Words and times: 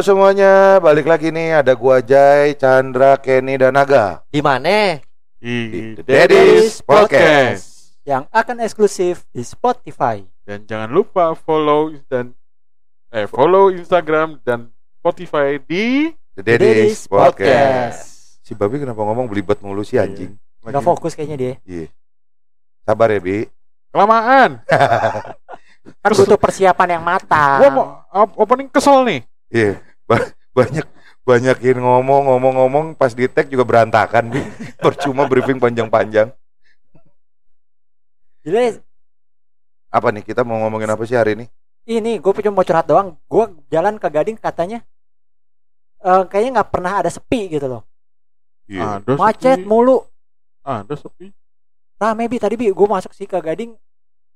Halo 0.00 0.16
semuanya, 0.16 0.80
balik 0.80 1.04
lagi 1.04 1.28
nih 1.28 1.60
ada 1.60 1.76
gua 1.76 2.00
Jai, 2.00 2.56
Chandra, 2.56 3.20
Kenny 3.20 3.60
dan 3.60 3.76
Naga 3.76 4.24
Di 4.32 4.40
mana? 4.40 4.96
di 5.36 5.92
Daddy's 6.00 6.80
Podcast. 6.80 8.00
yang 8.08 8.24
akan 8.32 8.64
eksklusif 8.64 9.28
di 9.28 9.44
Spotify. 9.44 10.24
Dan 10.48 10.64
jangan 10.64 10.88
lupa 10.88 11.36
follow 11.36 11.92
dan 12.08 12.32
eh 13.12 13.28
follow 13.28 13.68
Instagram 13.68 14.40
dan 14.40 14.72
Spotify 15.04 15.60
di 15.60 16.08
The 16.32 16.48
Daddy's 16.48 17.04
Podcast. 17.04 18.40
Si 18.40 18.56
Babi 18.56 18.80
kenapa 18.80 19.04
ngomong 19.04 19.28
belibet 19.28 19.60
mulu 19.60 19.84
sih 19.84 20.00
anjing? 20.00 20.32
Udah 20.64 20.80
fokus 20.80 21.12
kayaknya 21.12 21.36
dia. 21.36 21.54
Iya. 21.68 21.92
Sabar 22.88 23.12
ya, 23.12 23.20
Bi. 23.20 23.44
kelamaan. 23.92 24.64
Kan 24.64 26.10
butuh 26.24 26.40
persiapan 26.40 26.88
yang 26.96 27.04
matang. 27.04 27.60
Gua 27.60 27.68
mau 27.68 27.86
op- 28.08 28.48
opening 28.48 28.72
kesel 28.72 29.04
nih. 29.04 29.28
Iya. 29.52 29.76
Ba- 29.76 29.89
banyak 30.56 30.86
banyakin 31.22 31.78
ngomong 31.78 32.26
ngomong 32.26 32.54
ngomong 32.58 32.86
pas 32.96 33.12
di 33.12 33.28
tag 33.30 33.46
juga 33.46 33.62
berantakan, 33.62 34.32
Bi. 34.32 34.40
Percuma 34.84 35.28
briefing 35.28 35.60
panjang-panjang. 35.60 36.32
Jadi 38.40 38.80
Apa 39.90 40.14
nih 40.14 40.22
kita 40.22 40.46
mau 40.46 40.62
ngomongin 40.62 40.86
apa 40.88 41.02
sih 41.02 41.18
hari 41.18 41.34
ini? 41.34 41.46
ini 41.82 42.22
gue 42.22 42.30
cuma 42.30 42.62
mau 42.62 42.66
curhat 42.66 42.86
doang. 42.86 43.18
Gue 43.26 43.50
jalan 43.68 43.98
ke 43.98 44.06
Gading 44.06 44.38
katanya 44.38 44.78
eh, 46.00 46.22
kayaknya 46.30 46.62
nggak 46.62 46.70
pernah 46.70 46.92
ada 47.02 47.10
sepi 47.10 47.50
gitu 47.50 47.66
loh. 47.66 47.82
Iya. 48.70 49.02
Ada 49.02 49.14
Macet 49.18 49.58
sepi. 49.58 49.66
mulu. 49.66 49.98
Ada 50.62 50.94
sepi. 50.94 51.34
Rame 51.98 52.30
bi 52.30 52.38
tadi 52.38 52.54
bi 52.54 52.70
gue 52.70 52.86
masuk 52.88 53.10
sih 53.12 53.26
ke 53.26 53.34
Gading 53.42 53.74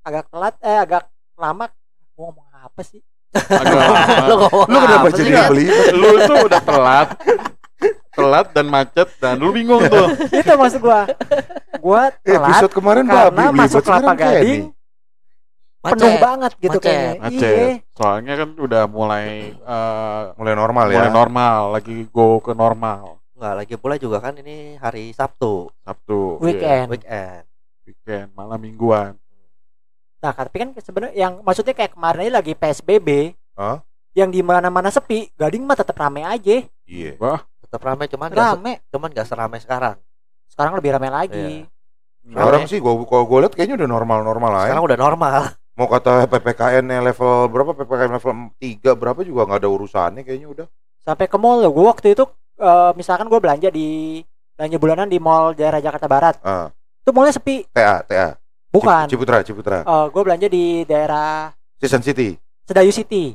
agak 0.03 0.27
telat 0.27 0.53
eh 0.59 0.75
agak 0.75 1.07
lama. 1.39 1.71
Gue 2.13 2.23
ngomong 2.27 2.47
apa 2.51 2.81
sih? 2.83 2.99
Agak 3.35 3.67
Lu 3.67 3.77
lama. 3.77 4.25
ngomong 4.39 4.67
Lu 4.67 4.77
kenapa 4.79 5.07
jadi 5.11 5.31
belibet? 5.45 5.91
lu 5.91 6.09
tuh 6.23 6.37
udah 6.43 6.61
telat. 6.61 7.07
telat 8.11 8.47
dan 8.49 8.65
macet 8.65 9.09
dan 9.19 9.35
lu 9.35 9.51
bingung 9.51 9.83
tuh. 9.85 10.07
Itu 10.31 10.51
maksud 10.53 10.79
gue. 10.79 11.01
Gue 11.77 12.01
telat 12.21 12.47
Episode 12.49 12.73
kemarin 12.73 13.03
karena 13.05 13.43
Babi 13.51 13.57
masuk 13.57 13.81
Kelapa. 13.81 14.13
Gading 14.15 14.71
penuh 15.85 16.09
Macet. 16.09 16.17
banget 16.19 16.51
gitu 16.57 16.71
Macet. 16.73 16.85
kayaknya. 16.89 17.13
Macet. 17.21 17.43
Iya. 17.45 17.67
Soalnya 17.93 18.33
kan 18.35 18.49
udah 18.57 18.83
mulai 18.87 19.27
eh, 19.53 20.21
Mulai 20.33 20.53
normal 20.55 20.85
ya. 20.87 20.95
mulai 20.97 21.11
normal, 21.13 21.59
lagi 21.71 21.95
go 22.09 22.39
ke 22.39 22.51
normal. 22.51 23.21
Enggak, 23.35 23.53
lagi 23.53 23.75
pula 23.75 23.95
juga 23.95 24.17
kan 24.17 24.33
ini 24.33 24.79
hari 24.79 25.11
Sabtu, 25.11 25.67
Sabtu, 25.83 26.39
Weekend. 26.39 26.87
weekend. 26.87 27.43
iya, 27.43 27.43
weekend, 27.85 28.31
malam 28.31 28.55
mingguan. 28.57 29.19
Nah, 30.25 30.33
tapi 30.33 30.57
kan 30.57 30.69
sebenarnya 30.73 31.13
yang 31.13 31.33
maksudnya 31.45 31.77
kayak 31.77 31.93
kemarin 31.93 32.25
ini 32.25 32.33
lagi 32.33 32.53
PSBB, 32.57 33.37
Hah? 33.53 33.85
yang 34.17 34.33
di 34.33 34.41
mana-mana 34.41 34.89
sepi, 34.89 35.29
Gading 35.37 35.61
mah 35.69 35.77
tetap 35.77 35.93
rame 36.01 36.25
aja. 36.25 36.65
Iya. 36.89 37.13
Wah, 37.21 37.45
Tetap 37.61 37.81
ramai 37.85 38.09
cuman 38.09 38.33
enggak 38.33 38.57
Rame. 38.57 38.73
cuman 38.89 39.09
enggak 39.13 39.27
seramai 39.29 39.61
sekarang. 39.61 40.01
Sekarang 40.49 40.73
lebih 40.73 40.97
rame 40.97 41.09
lagi. 41.13 41.69
Sekarang 42.25 42.65
sih 42.65 42.81
gua 42.81 42.97
kalau 43.05 43.25
gua 43.29 43.45
lihat 43.45 43.53
kayaknya 43.53 43.85
udah 43.85 43.89
normal-normal 43.89 44.51
aja. 44.57 44.73
Sekarang 44.73 44.85
udah 44.89 44.97
normal. 44.97 45.39
Mau 45.77 45.85
kata 45.91 46.25
PPKN 46.25 46.85
-nya 46.87 46.99
level 47.03 47.51
berapa 47.51 47.71
PPKN 47.75 48.11
level 48.17 48.33
3 48.57 48.95
berapa 48.97 49.21
juga 49.21 49.45
nggak 49.45 49.59
ada 49.61 49.69
urusannya 49.69 50.21
kayaknya 50.25 50.47
udah. 50.49 50.67
Sampai 51.05 51.29
ke 51.29 51.37
mall 51.37 51.61
gue 51.61 51.85
waktu 51.85 52.17
itu 52.17 52.25
eh, 52.57 52.91
misalkan 52.97 53.29
gue 53.29 53.37
belanja 53.37 53.69
di 53.69 54.23
belanja 54.55 54.77
bulanan 54.81 55.07
di 55.11 55.19
mall 55.21 55.53
daerah 55.53 55.83
Jakarta 55.83 56.07
Barat. 56.09 56.35
Ah, 56.41 56.71
Itu 57.03 57.13
mallnya 57.13 57.35
sepi. 57.35 57.67
TA, 57.69 58.01
TA. 58.07 58.39
Bukan. 58.75 59.05
Cip- 59.07 59.11
Ciputra, 59.15 59.37
Ciputra. 59.41 59.77
gue 60.11 60.21
belanja 60.21 60.47
di 60.51 60.83
daerah 60.83 61.51
Season 61.79 62.03
City. 62.03 62.35
Sedayu 62.67 62.91
City. 62.91 63.31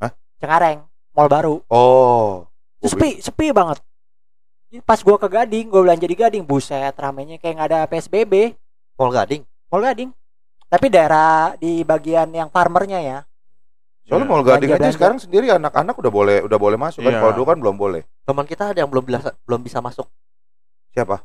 Hah? 0.00 0.12
Cengkareng, 0.40 0.80
mall 1.12 1.28
baru. 1.28 1.60
Oh. 1.68 2.48
Itu 2.80 2.94
sepi, 2.96 3.20
sepi 3.20 3.52
banget. 3.52 3.82
Pas 4.84 5.00
gue 5.00 5.16
ke 5.16 5.28
Gading, 5.28 5.66
gue 5.68 5.80
belanja 5.82 6.06
di 6.06 6.16
Gading, 6.16 6.44
buset 6.44 6.94
ramenya 6.96 7.36
kayak 7.36 7.54
nggak 7.58 7.68
ada 7.68 7.80
PSBB. 7.88 8.56
Mall 8.96 9.12
Gading. 9.12 9.42
Mall 9.68 9.82
Gading. 9.84 10.10
Tapi 10.68 10.86
daerah 10.92 11.56
di 11.56 11.80
bagian 11.84 12.28
yang 12.32 12.48
farmernya 12.52 13.00
ya. 13.00 13.18
Soalnya 14.08 14.24
Iya. 14.24 14.32
mau 14.32 14.40
gading 14.40 14.48
aja 14.48 14.80
Belanja-belanja. 14.80 14.96
sekarang 14.96 15.18
sendiri 15.20 15.46
anak-anak 15.52 15.94
udah 16.00 16.12
boleh 16.12 16.36
udah 16.40 16.58
boleh 16.60 16.80
masuk 16.80 17.04
kan. 17.04 17.12
Iya. 17.12 17.20
Kalau 17.20 17.32
dulu 17.36 17.44
kan 17.44 17.58
belum 17.60 17.76
boleh. 17.76 18.02
Teman 18.24 18.44
kita 18.48 18.72
ada 18.72 18.78
yang 18.80 18.88
belum 18.88 19.04
bisa 19.04 19.18
belum 19.44 19.60
bisa 19.60 19.78
masuk. 19.84 20.08
Siapa? 20.96 21.20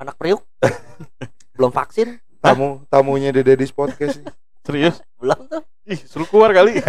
Anak 0.00 0.16
priuk. 0.16 0.40
belum 1.60 1.68
vaksin, 1.76 2.16
Tamu 2.40 2.68
tamunya 2.86 3.30
di 3.30 3.42
Daddy's 3.42 3.70
Podcast. 3.70 4.16
nih. 4.16 4.26
serius? 4.64 4.96
belum 5.16 5.40
tuh. 5.46 5.62
Ih, 5.84 6.00
suruh 6.00 6.24
keluar 6.24 6.50
kali. 6.50 6.76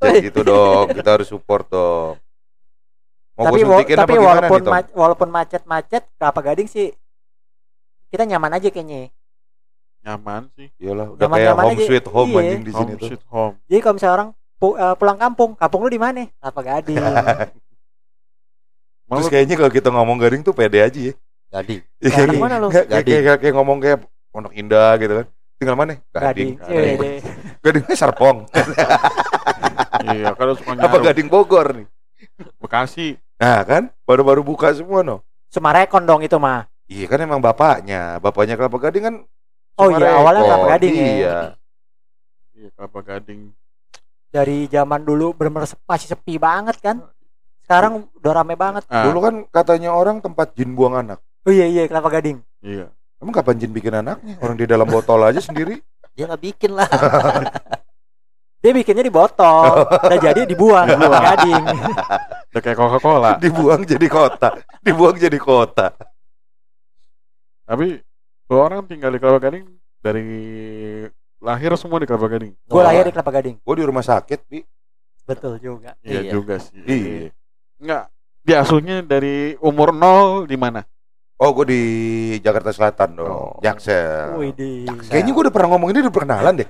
Jadi 0.00 0.18
gitu 0.24 0.40
dong, 0.42 0.88
kita 0.90 1.08
harus 1.12 1.28
support 1.28 1.68
dong. 1.68 2.16
Mau 3.34 3.44
tapi 3.46 3.56
gue 3.58 3.66
wa- 3.66 3.72
suntikin 3.74 3.96
tapi 3.98 4.10
apa 4.10 4.16
gimana 4.16 4.28
walaupun 4.38 4.58
nih, 4.58 4.70
ma- 4.70 4.92
walaupun 4.94 5.28
macet-macet 5.30 6.02
Kelapa 6.14 6.40
Gading 6.42 6.66
sih 6.66 6.88
kita 8.08 8.24
nyaman 8.26 8.52
aja 8.54 8.68
kayaknya. 8.68 9.12
Nyaman 10.00 10.48
sih. 10.54 10.68
Iyalah, 10.76 11.06
udah 11.10 11.20
kayak 11.20 11.28
Nyaman-nyaman 11.46 11.62
home 11.62 11.72
aja. 11.74 11.84
sweet 11.86 12.06
home 12.06 12.30
Iya. 12.30 12.40
anjing 12.40 12.62
di 12.62 12.72
sini 12.72 12.80
Home 12.86 12.96
tuh. 12.96 13.08
sweet 13.08 13.24
home. 13.26 13.54
Jadi 13.62 13.80
kalau 13.80 13.94
misalnya 13.94 14.14
orang 14.14 14.28
pu- 14.56 14.76
eh, 14.76 14.94
pulang 14.96 15.18
kampung, 15.18 15.50
kampung 15.54 15.80
lu 15.80 15.90
di 15.90 16.00
mana? 16.00 16.20
Kelapa 16.34 16.60
Gading. 16.62 16.96
Terus 19.10 19.26
kayaknya 19.26 19.54
kalau 19.56 19.70
kita 19.70 19.88
ngomong 19.90 20.16
gading 20.16 20.40
tuh 20.40 20.54
pede 20.54 20.78
aja 20.78 21.00
ya. 21.02 21.14
Gading. 21.50 21.80
Iya, 21.98 22.10
Gading 22.10 22.30
kayak- 22.30 22.42
mana 22.42 22.56
lu? 22.56 22.68
Kayak, 22.68 22.86
Gading. 22.88 23.12
kayak, 23.20 23.38
kayak 23.40 23.54
ngomong 23.54 23.78
kayak 23.78 23.98
Pondok 24.30 24.54
Indah 24.54 24.90
gitu 24.96 25.12
kan. 25.16 25.26
Tinggal 25.58 25.76
mana? 25.76 25.92
Gading. 26.08 26.14
Gading. 26.14 26.50
Iya, 26.64 26.80
iya. 26.94 27.20
Gadingnya 27.64 27.96
Serpong. 27.96 28.36
iya, 30.08 30.28
kalau 30.32 30.52
suka 30.54 30.70
Apa 30.72 30.86
nyaru. 30.88 31.04
Gading 31.04 31.28
Bogor 31.28 31.66
nih? 31.74 31.86
Bekasi. 32.56 33.18
Nah 33.36 33.60
kan, 33.62 33.82
baru-baru 34.04 34.40
buka 34.40 34.70
semua 34.70 35.02
no. 35.02 35.20
Sumarekon 35.48 36.04
dong 36.04 36.22
itu 36.22 36.36
mah. 36.36 36.70
Iya 36.86 37.06
kan 37.06 37.18
emang 37.20 37.38
bapaknya, 37.38 38.18
bapaknya 38.18 38.54
Kelapa 38.54 38.78
Gading 38.80 39.04
kan. 39.04 39.14
Oh 39.74 39.88
iya, 39.88 40.10
awalnya 40.12 40.42
Kelapa 40.44 40.66
Gading 40.70 40.94
ya. 40.94 41.02
Iya. 41.02 41.36
Iya, 42.52 42.68
Kelapa 42.70 43.00
Gading. 43.02 43.40
Dari 44.30 44.70
zaman 44.70 45.02
dulu 45.02 45.34
bener-bener 45.34 45.66
se- 45.66 45.80
masih 45.82 46.06
sepi 46.08 46.38
banget 46.38 46.78
kan. 46.78 47.02
Sekarang 47.60 48.06
udah 48.12 48.32
rame 48.32 48.54
banget. 48.54 48.82
Ah, 48.86 49.06
Dulu 49.06 49.18
kan 49.20 49.34
katanya 49.48 49.90
orang 49.90 50.18
tempat 50.18 50.54
jin 50.54 50.74
buang 50.74 50.94
anak. 50.96 51.18
Oh 51.44 51.52
iya 51.52 51.66
iya 51.66 51.82
Kelapa 51.86 52.10
Gading. 52.10 52.38
Iya. 52.60 52.92
Emang 53.20 53.32
kapan 53.32 53.56
jin 53.56 53.72
bikin 53.72 53.92
anaknya? 53.92 54.36
Orang 54.40 54.56
di 54.56 54.64
dalam 54.64 54.88
botol 54.88 55.20
aja 55.24 55.40
sendiri. 55.40 55.80
Dia 56.16 56.28
nggak 56.28 56.42
bikin 56.42 56.72
lah. 56.72 56.88
Dia 58.62 58.76
bikinnya 58.76 59.00
di 59.00 59.12
botol. 59.12 59.88
Udah 59.88 60.18
jadi 60.20 60.44
dibuang 60.44 60.84
Kelapa 60.88 61.00
Dibuang. 61.00 61.24
Gading. 61.24 61.64
Udah 62.52 62.60
kayak 62.60 62.76
Coca-Cola. 62.76 63.30
Dibuang 63.40 63.80
jadi 63.88 64.06
kota. 64.06 64.48
Dibuang 64.84 65.16
jadi 65.16 65.38
kota. 65.40 65.96
Tapi 67.64 68.02
kalau 68.44 68.60
orang 68.60 68.84
tinggal 68.84 69.08
di 69.08 69.18
Kelapa 69.22 69.40
Gading 69.40 69.64
dari 70.02 70.28
lahir 71.40 71.72
semua 71.76 71.96
di 71.96 72.06
Kelapa 72.08 72.28
Gading. 72.28 72.52
Gue 72.68 72.82
lahir 72.84 73.08
di 73.08 73.12
Kelapa 73.14 73.32
Gading. 73.32 73.56
Gue 73.64 73.74
di 73.76 73.84
rumah 73.86 74.04
sakit, 74.04 74.40
Bi. 74.44 74.60
Betul 75.24 75.56
juga. 75.56 75.96
Iya, 76.02 76.20
Iya. 76.20 76.30
juga 76.34 76.54
sih. 76.60 76.76
Iya. 76.84 77.30
Enggak. 77.80 78.04
Diasuhnya 78.40 79.00
dari 79.00 79.56
umur 79.56 79.92
nol 79.92 80.44
di 80.44 80.56
mana? 80.56 80.84
Oh, 81.40 81.56
gue 81.56 81.66
di 81.66 81.82
Jakarta 82.44 82.68
Selatan 82.68 83.16
dong. 83.16 83.28
Oh. 83.28 83.52
Jaksel. 83.64 84.36
Wih 84.36 84.52
di. 84.52 84.84
Kayaknya 84.84 85.30
gue 85.32 85.42
udah 85.48 85.54
pernah 85.56 85.68
ngomong 85.72 85.88
ini 85.88 85.98
udah 86.04 86.12
perkenalan 86.12 86.54
deh. 86.60 86.68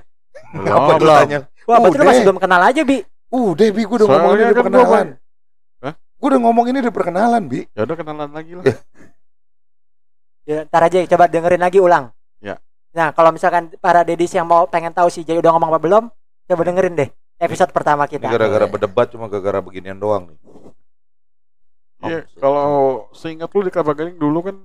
Belum, 0.55 0.71
Apa 0.71 0.91
lu 0.95 0.99
belum. 1.03 1.17
tanya? 1.19 1.39
Wah, 1.67 1.77
berarti 1.77 1.97
lu 1.99 2.05
masih 2.07 2.23
belum 2.23 2.39
kenal 2.39 2.61
aja, 2.63 2.81
Bi. 2.87 2.97
Udah, 3.31 3.67
Bi, 3.67 3.83
gue 3.83 3.97
udah 3.99 4.07
ngomong 4.07 4.31
ini 4.31 4.41
udah 4.41 4.55
gua 4.55 4.63
perkenalan. 4.63 5.07
Gue 6.21 6.27
udah 6.29 6.41
ngomong 6.45 6.65
ini 6.69 6.77
udah 6.79 6.93
perkenalan, 6.93 7.41
Bi. 7.51 7.59
Ya 7.73 7.81
udah 7.83 7.97
kenalan 7.99 8.29
lagi 8.31 8.51
lah. 8.55 8.63
Ya. 8.63 8.75
Ya, 10.41 10.57
ntar 10.65 10.81
aja 10.87 10.97
coba 11.05 11.25
dengerin 11.27 11.61
lagi 11.61 11.77
ulang. 11.77 12.09
Ya. 12.39 12.55
Nah, 12.91 13.11
kalau 13.11 13.29
misalkan 13.29 13.69
para 13.77 14.01
dedis 14.01 14.31
yang 14.31 14.47
mau 14.47 14.65
pengen 14.65 14.95
tahu 14.95 15.07
si 15.07 15.21
Jay 15.21 15.35
udah 15.35 15.51
ngomong 15.51 15.69
apa 15.69 15.79
belum, 15.79 16.03
coba 16.47 16.61
dengerin 16.63 16.95
deh 16.95 17.09
episode 17.41 17.73
pertama 17.73 18.05
kita. 18.05 18.29
gara-gara 18.29 18.69
berdebat 18.69 19.09
cuma 19.09 19.25
gara-gara 19.25 19.59
beginian 19.59 19.97
doang 19.97 20.29
nih. 20.29 20.39
Iya, 22.01 22.25
Oh, 22.25 22.37
kalau 22.37 22.65
seingat 23.13 23.49
lu 23.49 23.61
di 23.61 23.69
Kelapa 23.69 23.93
Gading 23.93 24.17
dulu 24.17 24.41
kan 24.41 24.55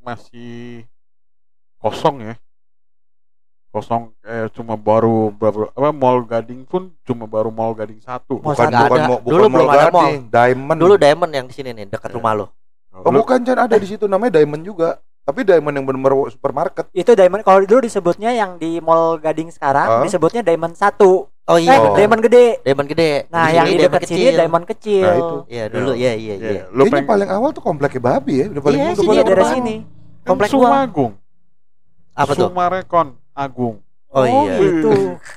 masih 0.00 0.84
kosong 1.76 2.24
ya. 2.24 2.34
Kosong 3.70 4.10
eh 4.26 4.50
cuma 4.50 4.74
baru 4.74 5.30
baru 5.30 5.70
apa 5.70 5.94
Mall 5.94 6.26
Gading 6.26 6.66
pun 6.66 6.90
cuma 7.06 7.30
baru 7.30 7.54
Mall 7.54 7.70
Gading 7.78 8.02
satu. 8.02 8.42
Mall 8.42 8.58
Bukan 8.58 8.66
bukan 8.66 9.00
mau 9.06 9.18
bukan 9.22 9.30
Dulu 9.30 9.42
Mall 9.46 9.54
belum 9.54 9.68
ada 9.70 9.86
mall. 9.88 10.02
Gading, 10.10 10.22
Diamond. 10.26 10.78
Dulu 10.82 10.94
Diamond 10.98 11.30
yang 11.30 11.46
di 11.46 11.54
sini 11.54 11.70
nih 11.70 11.86
dekat 11.86 12.10
Iya. 12.10 12.16
rumah 12.18 12.32
lo. 12.34 12.46
Oh, 12.90 13.14
bukan 13.14 13.38
Chan 13.46 13.54
ada 13.54 13.76
di 13.78 13.86
situ 13.86 14.10
namanya 14.10 14.42
Diamond 14.42 14.66
juga. 14.66 14.98
Tapi 15.22 15.46
Diamond 15.46 15.70
yang 15.78 15.86
benar-benar 15.86 16.26
supermarket. 16.34 16.90
Itu 16.90 17.14
Diamond 17.14 17.46
kalau 17.46 17.62
dulu 17.62 17.86
disebutnya 17.86 18.34
yang 18.34 18.58
di 18.58 18.82
Mall 18.82 19.22
Gading 19.22 19.54
sekarang 19.54 19.86
Hah? 19.86 20.02
disebutnya 20.02 20.42
Diamond 20.42 20.74
1. 20.74 20.98
Oh 21.50 21.58
Eh, 21.58 21.66
iya, 21.66 21.74
Oh. 21.74 21.82
bener. 21.84 21.98
Diamond 21.98 22.20
gede. 22.22 22.46
Diamond 22.62 22.88
gede. 22.88 23.10
Nah, 23.26 23.44
Di 23.44 23.54
yang 23.56 23.66
di 23.66 23.74
dekat 23.76 24.02
sini 24.06 24.24
Diamond 24.30 24.64
kecil. 24.64 25.02
Nah, 25.02 25.16
itu. 25.16 25.36
Iya, 25.50 25.64
dulu 25.66 25.90
ya 25.92 26.12
iya 26.14 26.14
Iya, 26.14 26.34
iya. 26.38 26.62
Lu 26.70 26.86
Kayaknya 26.86 26.92
pengen 26.92 27.06
paling 27.10 27.28
awal 27.28 27.50
tuh 27.50 27.64
kompleknya 27.64 28.00
babi 28.00 28.34
ya. 28.38 28.46
Udah 28.48 28.62
paling 28.62 28.78
Iya, 28.78 28.86
udah 28.88 29.02
paling 29.02 29.18
Iya, 29.18 29.34
awal. 29.34 29.50
sini. 29.52 29.76
kan 30.20 30.28
Komplek 30.28 30.48
gua. 30.48 30.54
Sumagung. 30.62 31.12
Apa 32.12 32.32
tuh? 32.32 32.46
Sumarekon 32.46 33.06
Agung. 33.32 33.76
Oh, 34.10 34.26
iya. 34.26 34.54
gitu. 34.58 34.90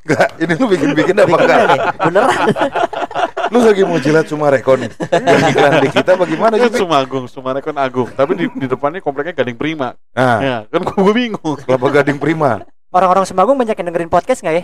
Enggak, 0.03 0.27
ini 0.41 0.53
lu 0.53 0.65
bikin-bikin 0.67 1.15
apa 1.15 1.35
enggak? 1.35 1.59
nih, 1.63 1.79
beneran. 1.99 2.39
Lu 3.53 3.61
lagi 3.61 3.85
mau 3.85 4.01
jilat 4.01 4.25
Sumarekon 4.25 4.77
nih. 4.81 4.91
Yang 5.13 5.41
iklan 5.51 5.73
di 5.77 5.89
kita 5.93 6.11
bagaimana 6.13 6.53
sih? 6.57 6.73
Sumagung, 6.73 7.25
Sumarekon 7.25 7.77
Agung. 7.77 8.09
Tapi 8.09 8.33
di, 8.33 8.45
di 8.49 8.65
depannya 8.65 8.97
kompleknya 8.97 9.33
Gading 9.35 9.53
Prima. 9.55 9.93
Nah, 10.11 10.37
Ya, 10.41 10.57
kan 10.65 10.81
gue 10.81 11.13
bingung. 11.13 11.53
Kelapa 11.59 11.87
Gading 11.91 12.17
Prima. 12.17 12.65
Orang-orang 12.89 13.23
Semagung 13.23 13.53
banyak 13.53 13.73
yang 13.73 13.87
dengerin 13.87 14.09
podcast 14.09 14.41
nggak 14.41 14.55
ya? 14.55 14.63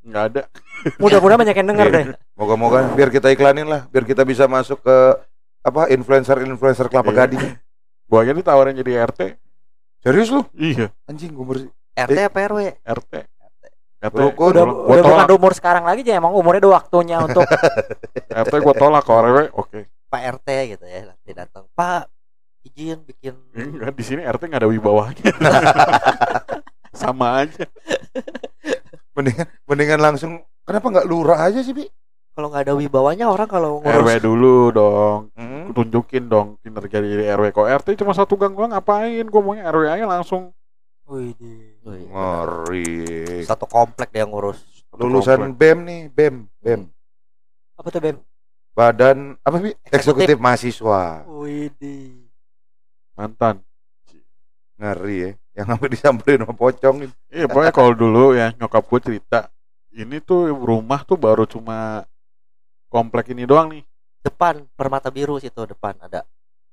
Nggak 0.00 0.24
ada. 0.30 0.42
Mudah-mudahan 0.96 1.40
banyak 1.40 1.56
yang 1.56 1.68
denger 1.68 1.86
Iya. 1.86 1.94
deh. 1.94 2.04
Moga-moga 2.34 2.78
biar 2.92 3.10
kita 3.10 3.28
iklanin 3.28 3.66
lah, 3.66 3.86
biar 3.86 4.02
kita 4.02 4.22
bisa 4.22 4.46
masuk 4.46 4.80
ke 4.80 4.96
apa 5.60 5.90
influencer-influencer 5.90 6.86
Kelapa 6.86 7.10
Iya. 7.10 7.18
Gading. 7.24 7.44
Gua 8.08 8.24
aja 8.24 8.32
ditawarin 8.32 8.72
jadi 8.74 9.04
RT. 9.04 9.20
Serius 10.00 10.30
lu? 10.30 10.46
Iya, 10.54 10.88
Anjing 11.04 11.34
gue 11.34 11.44
bersih. 11.44 11.70
RT 11.92 12.18
apa 12.24 12.38
RW? 12.46 12.60
RT. 12.78 13.12
RT. 13.98 14.14
Rukun. 14.14 14.54
Udah, 14.54 14.64
Gua 14.64 14.94
udah 14.94 15.04
bukan 15.04 15.30
umur 15.34 15.52
sekarang 15.52 15.82
lagi 15.82 16.06
aja 16.06 16.16
emang 16.16 16.30
umurnya 16.32 16.62
udah 16.64 16.74
waktunya 16.78 17.18
untuk 17.18 17.42
RT 18.46 18.54
gua 18.62 18.74
tolak 18.74 19.02
kalau 19.02 19.26
RW. 19.26 19.50
Oke. 19.52 19.90
Pak 20.08 20.22
RT 20.40 20.48
gitu 20.72 20.84
ya 20.86 21.10
nanti 21.10 21.30
datang. 21.34 21.66
Pak 21.74 22.06
izin 22.64 23.02
bikin 23.02 23.34
Enggak, 23.52 23.92
di 23.92 24.04
sini 24.06 24.22
RT 24.22 24.46
nggak 24.46 24.62
ada 24.62 24.70
wibawanya. 24.70 25.20
Sama 26.96 27.44
aja. 27.44 27.66
Mendingan 29.18 29.46
mendingan 29.66 30.00
langsung 30.00 30.32
kenapa 30.62 30.86
nggak 30.94 31.08
lurah 31.10 31.42
aja 31.50 31.58
sih, 31.58 31.74
Pi? 31.74 31.90
kalau 32.38 32.54
nggak 32.54 32.70
ada 32.70 32.74
wibawanya 32.78 33.26
orang 33.34 33.50
kalau 33.50 33.82
RW 33.82 33.98
ngurus 33.98 34.22
dulu 34.22 34.56
dong. 34.70 35.20
Hmm. 35.34 35.74
Tunjukin 35.74 36.30
dong 36.30 36.54
kinerja 36.62 37.02
di 37.02 37.26
RW. 37.34 37.50
Kok 37.50 37.66
RT 37.82 37.98
cuma 37.98 38.14
satu 38.14 38.38
gang 38.38 38.54
doang 38.54 38.70
ngapain? 38.70 39.26
Gua 39.26 39.42
maunya 39.42 39.66
RW 39.66 39.90
aja 39.90 40.06
langsung. 40.06 40.54
Wih. 41.10 41.34
Ngeri. 41.82 43.42
satu 43.42 43.66
komplek 43.66 44.14
dia 44.14 44.22
yang 44.22 44.30
ngurus. 44.30 44.62
Satu 44.86 45.02
Lulusan 45.02 45.50
komplek. 45.50 45.58
BEM 45.58 45.78
nih, 45.82 46.00
BEM, 46.14 46.34
BEM. 46.62 46.80
apa 47.74 47.88
tuh 47.90 48.00
Bem? 48.06 48.16
Badan 48.70 49.34
apa 49.42 49.56
Pi? 49.58 49.74
Eksekutif 49.90 50.38
mahasiswa. 50.38 51.26
Wih, 51.26 51.74
mantan. 53.18 53.66
Ngeri 54.78 55.16
ya. 55.18 55.30
Yang 55.58 55.66
sampai 55.68 55.88
disamperin 55.90 56.38
sama 56.38 56.54
pocong 56.54 56.96
ini. 57.02 57.14
Iya, 57.28 57.50
pokoknya 57.50 57.72
kalau 57.74 57.92
dulu 57.92 58.30
ya 58.32 58.54
nyokap 58.54 58.86
gue 58.86 59.00
cerita, 59.02 59.50
ini 59.90 60.22
tuh 60.22 60.54
rumah 60.54 61.02
tuh 61.02 61.18
baru 61.18 61.42
cuma 61.44 62.06
komplek 62.86 63.34
ini 63.34 63.42
doang 63.42 63.74
nih. 63.74 63.82
Depan 64.22 64.70
Permata 64.72 65.10
Biru 65.10 65.36
situ 65.36 65.58
depan 65.64 65.98
ada. 65.98 66.22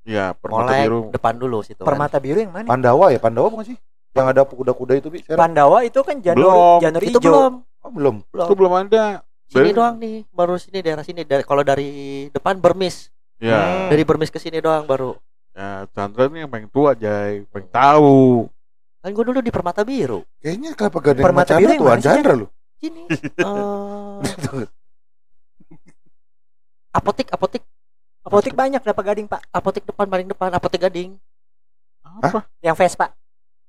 Iya, 0.05 0.37
permata 0.37 0.69
Molek 0.69 0.85
biru. 0.85 1.01
depan 1.09 1.33
dulu 1.33 1.57
situ. 1.59 1.81
kan. 1.81 1.89
Permata 1.89 2.21
biru 2.21 2.37
yang 2.37 2.53
mana? 2.53 2.69
Pandawa 2.69 3.09
ya, 3.09 3.17
Pandawa 3.17 3.49
bukan 3.49 3.73
sih? 3.73 3.77
Yang 4.13 4.25
ada 4.31 4.41
kuda-kuda 4.45 4.93
itu? 4.95 5.09
Sekarang? 5.17 5.39
Pandawa 5.41 5.81
itu 5.81 5.99
kan 6.05 6.21
janur 6.21 6.37
Belum. 6.45 6.77
janur 6.77 7.01
Itu 7.01 7.17
hijau. 7.17 7.25
belum. 7.25 7.53
Oh, 7.81 7.89
belum. 7.89 8.15
Belum. 8.29 8.45
Itu 8.45 8.53
belum 8.53 8.73
ada. 8.77 9.05
Sini 9.45 9.57
Dari- 9.61 9.73
doang 9.73 9.95
nih, 9.97 10.15
baru 10.29 10.55
sini 10.57 10.79
daerah 10.79 11.01
sini. 11.01 11.21
Dari 11.21 11.41
kalau 11.41 11.61
dari 11.61 11.89
depan 12.29 12.61
Bermis, 12.61 13.09
Ya, 13.35 13.59
Hmm. 13.59 13.91
dari 13.91 14.07
Bermis 14.07 14.31
ke 14.31 14.39
sini 14.39 14.63
doang 14.63 14.85
baru. 14.85 15.11
ya 15.51 15.83
Chandra 15.91 16.31
nih 16.31 16.45
yang 16.45 16.51
paling 16.51 16.69
tua, 16.69 16.93
Jay. 16.93 17.43
Paling 17.49 17.67
tahu. 17.67 18.47
Kan 19.05 19.13
gue 19.13 19.21
dulu 19.21 19.37
di 19.37 19.53
Permata 19.53 19.85
Biru. 19.85 20.25
Kayaknya 20.41 20.73
kelapa 20.73 20.97
gading 20.97 21.25
Permata 21.29 21.61
Biru 21.61 21.77
tuh 21.77 22.01
Chandra 22.01 22.33
lu. 22.33 22.49
Sini. 22.81 23.05
eh 23.13 24.65
apotik, 26.89 27.29
apotik, 27.29 27.61
Apotik 28.25 28.57
banyak 28.57 28.81
dapat 28.81 29.03
gading, 29.05 29.29
Pak. 29.29 29.45
apotik 29.53 29.85
depan 29.85 30.09
paling 30.09 30.25
depan, 30.25 30.49
apotik 30.49 30.81
Gading. 30.81 31.21
Apa? 32.01 32.49
Yang 32.65 32.75
Vespa. 32.81 33.13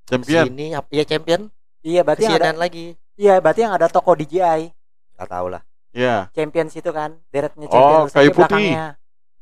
Champion. 0.08 0.48
Sini, 0.48 0.72
ap- 0.72 0.88
ya 0.88 1.04
champion. 1.04 1.52
Iya, 1.84 2.00
berarti 2.00 2.24
yang 2.24 2.40
ada 2.40 2.56
lagi. 2.56 2.96
Iya, 3.20 3.36
berarti 3.44 3.60
yang 3.60 3.76
ada 3.76 3.92
toko 3.92 4.16
DJI. 4.16 4.72
Gak 5.20 5.28
tau 5.28 5.52
lah. 5.52 5.60
Ya. 5.92 6.32
Champions 6.32 6.72
itu 6.72 6.88
kan, 6.88 7.20
deretnya 7.28 7.68
Oh, 7.68 8.08
Champions 8.08 8.12
kayu 8.16 8.32
lagi 8.32 8.32
putih. 8.32 8.40
belakangnya. 8.40 8.86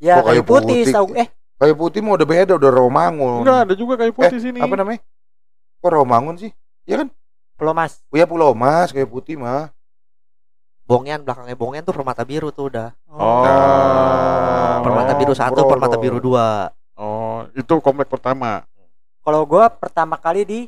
Ya, 0.02 0.14
Oh, 0.18 0.22
kayu 0.26 0.42
kayu 0.42 0.42
putih, 0.42 0.80
putih. 0.82 0.94
tahu 0.98 1.06
eh 1.14 1.28
Kayu 1.54 1.74
putih 1.78 2.00
mau 2.02 2.18
udah 2.18 2.26
beda, 2.26 2.52
udah 2.58 2.70
Romangun. 2.74 3.46
Enggak, 3.46 3.58
ada 3.70 3.74
juga 3.78 3.94
kayu 3.94 4.10
putih 4.10 4.38
sini. 4.42 4.58
Apa 4.58 4.74
namanya? 4.74 4.98
Kok 5.84 5.92
Romangun 5.92 6.40
sih? 6.40 6.48
Iya 6.88 7.04
kan? 7.04 7.08
Pelomas. 7.60 8.00
Oh 8.08 8.16
ya 8.16 8.24
Pulau 8.24 8.56
Mas, 8.56 8.88
kayu 8.88 9.04
putih 9.04 9.36
mah. 9.36 9.68
Bongen 10.88 11.20
belakangnya 11.20 11.52
Bongen 11.60 11.84
tuh 11.84 11.92
Permata 11.92 12.24
Biru 12.24 12.48
tuh 12.48 12.72
udah. 12.72 12.96
Oh. 13.04 13.44
Nah, 13.44 14.80
Permata 14.80 15.12
Oh, 15.12 15.18
Biru 15.20 15.36
satu, 15.36 15.60
bro, 15.60 15.76
Permata. 15.76 16.00
Biru 16.00 16.24
dua. 16.24 16.72
Oh, 16.96 17.44
itu 17.52 17.68
komplek 17.84 18.08
pertama. 18.08 18.64
Kalau 19.20 19.44
gua 19.44 19.68
pertama 19.68 20.16
kali 20.16 20.48
di 20.48 20.60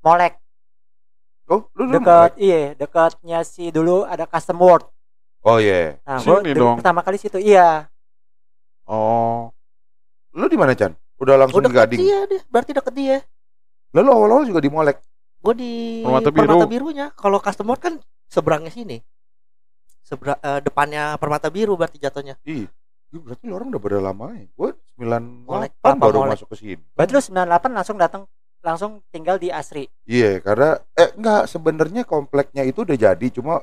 Molek 0.00 0.40
Oh, 1.48 1.68
lu 1.76 1.84
dulu 1.88 2.00
dekat 2.00 2.36
iya, 2.40 2.72
dekatnya 2.72 3.44
si 3.44 3.68
dulu 3.68 4.08
ada 4.08 4.24
Custom 4.24 4.64
World. 4.64 4.88
Oh 5.44 5.60
iya. 5.60 6.00
Nah, 6.08 6.24
gua 6.24 6.40
Sini 6.40 6.56
dong. 6.56 6.80
pertama 6.80 7.04
kali 7.04 7.20
situ. 7.20 7.36
Iya. 7.36 7.84
Oh, 8.88 9.52
Lu 10.32 10.48
di 10.48 10.56
mana, 10.56 10.72
Chan? 10.72 10.96
Udah 11.20 11.36
langsung 11.36 11.60
Udah 11.60 11.68
di 11.68 11.76
Gading. 11.76 12.00
dia 12.00 12.18
deh, 12.24 12.40
berarti 12.48 12.72
deket 12.72 12.94
dia. 12.96 13.18
Lalu 13.96 14.08
awal-awal 14.12 14.44
juga 14.44 14.60
di 14.60 14.70
Molek. 14.70 14.98
Gue 15.38 15.54
di 15.54 15.72
Permata 16.04 16.28
Permata, 16.34 16.66
Biru. 16.66 16.68
Birunya. 16.68 17.06
Kalau 17.14 17.38
customer 17.38 17.76
kan 17.78 18.00
seberangnya 18.28 18.72
sini. 18.74 18.98
Sebera 20.04 20.36
eh, 20.40 20.60
depannya 20.64 21.16
Permata 21.16 21.48
Biru 21.48 21.76
berarti 21.76 22.00
jatuhnya. 22.00 22.36
Ih, 22.44 22.68
Ih, 23.08 23.20
berarti 23.24 23.48
lu 23.48 23.56
orang 23.56 23.72
udah 23.72 23.80
pada 23.80 23.98
lama 24.04 24.26
ya. 24.36 24.44
Gue 24.52 24.70
98 25.00 25.48
Molek, 25.48 25.72
baru 25.80 26.18
Molek. 26.24 26.32
masuk 26.36 26.48
ke 26.52 26.56
sini. 26.60 26.82
Berarti 26.92 27.12
lu 27.16 27.22
98 27.24 27.72
langsung 27.72 27.96
datang 27.96 28.22
langsung 28.60 28.92
tinggal 29.14 29.38
di 29.38 29.48
Asri. 29.48 29.86
Iya, 30.04 30.42
karena 30.42 30.82
eh 30.98 31.14
enggak 31.14 31.46
sebenarnya 31.46 32.02
kompleknya 32.04 32.66
itu 32.66 32.82
udah 32.82 32.98
jadi, 32.98 33.26
cuma 33.30 33.62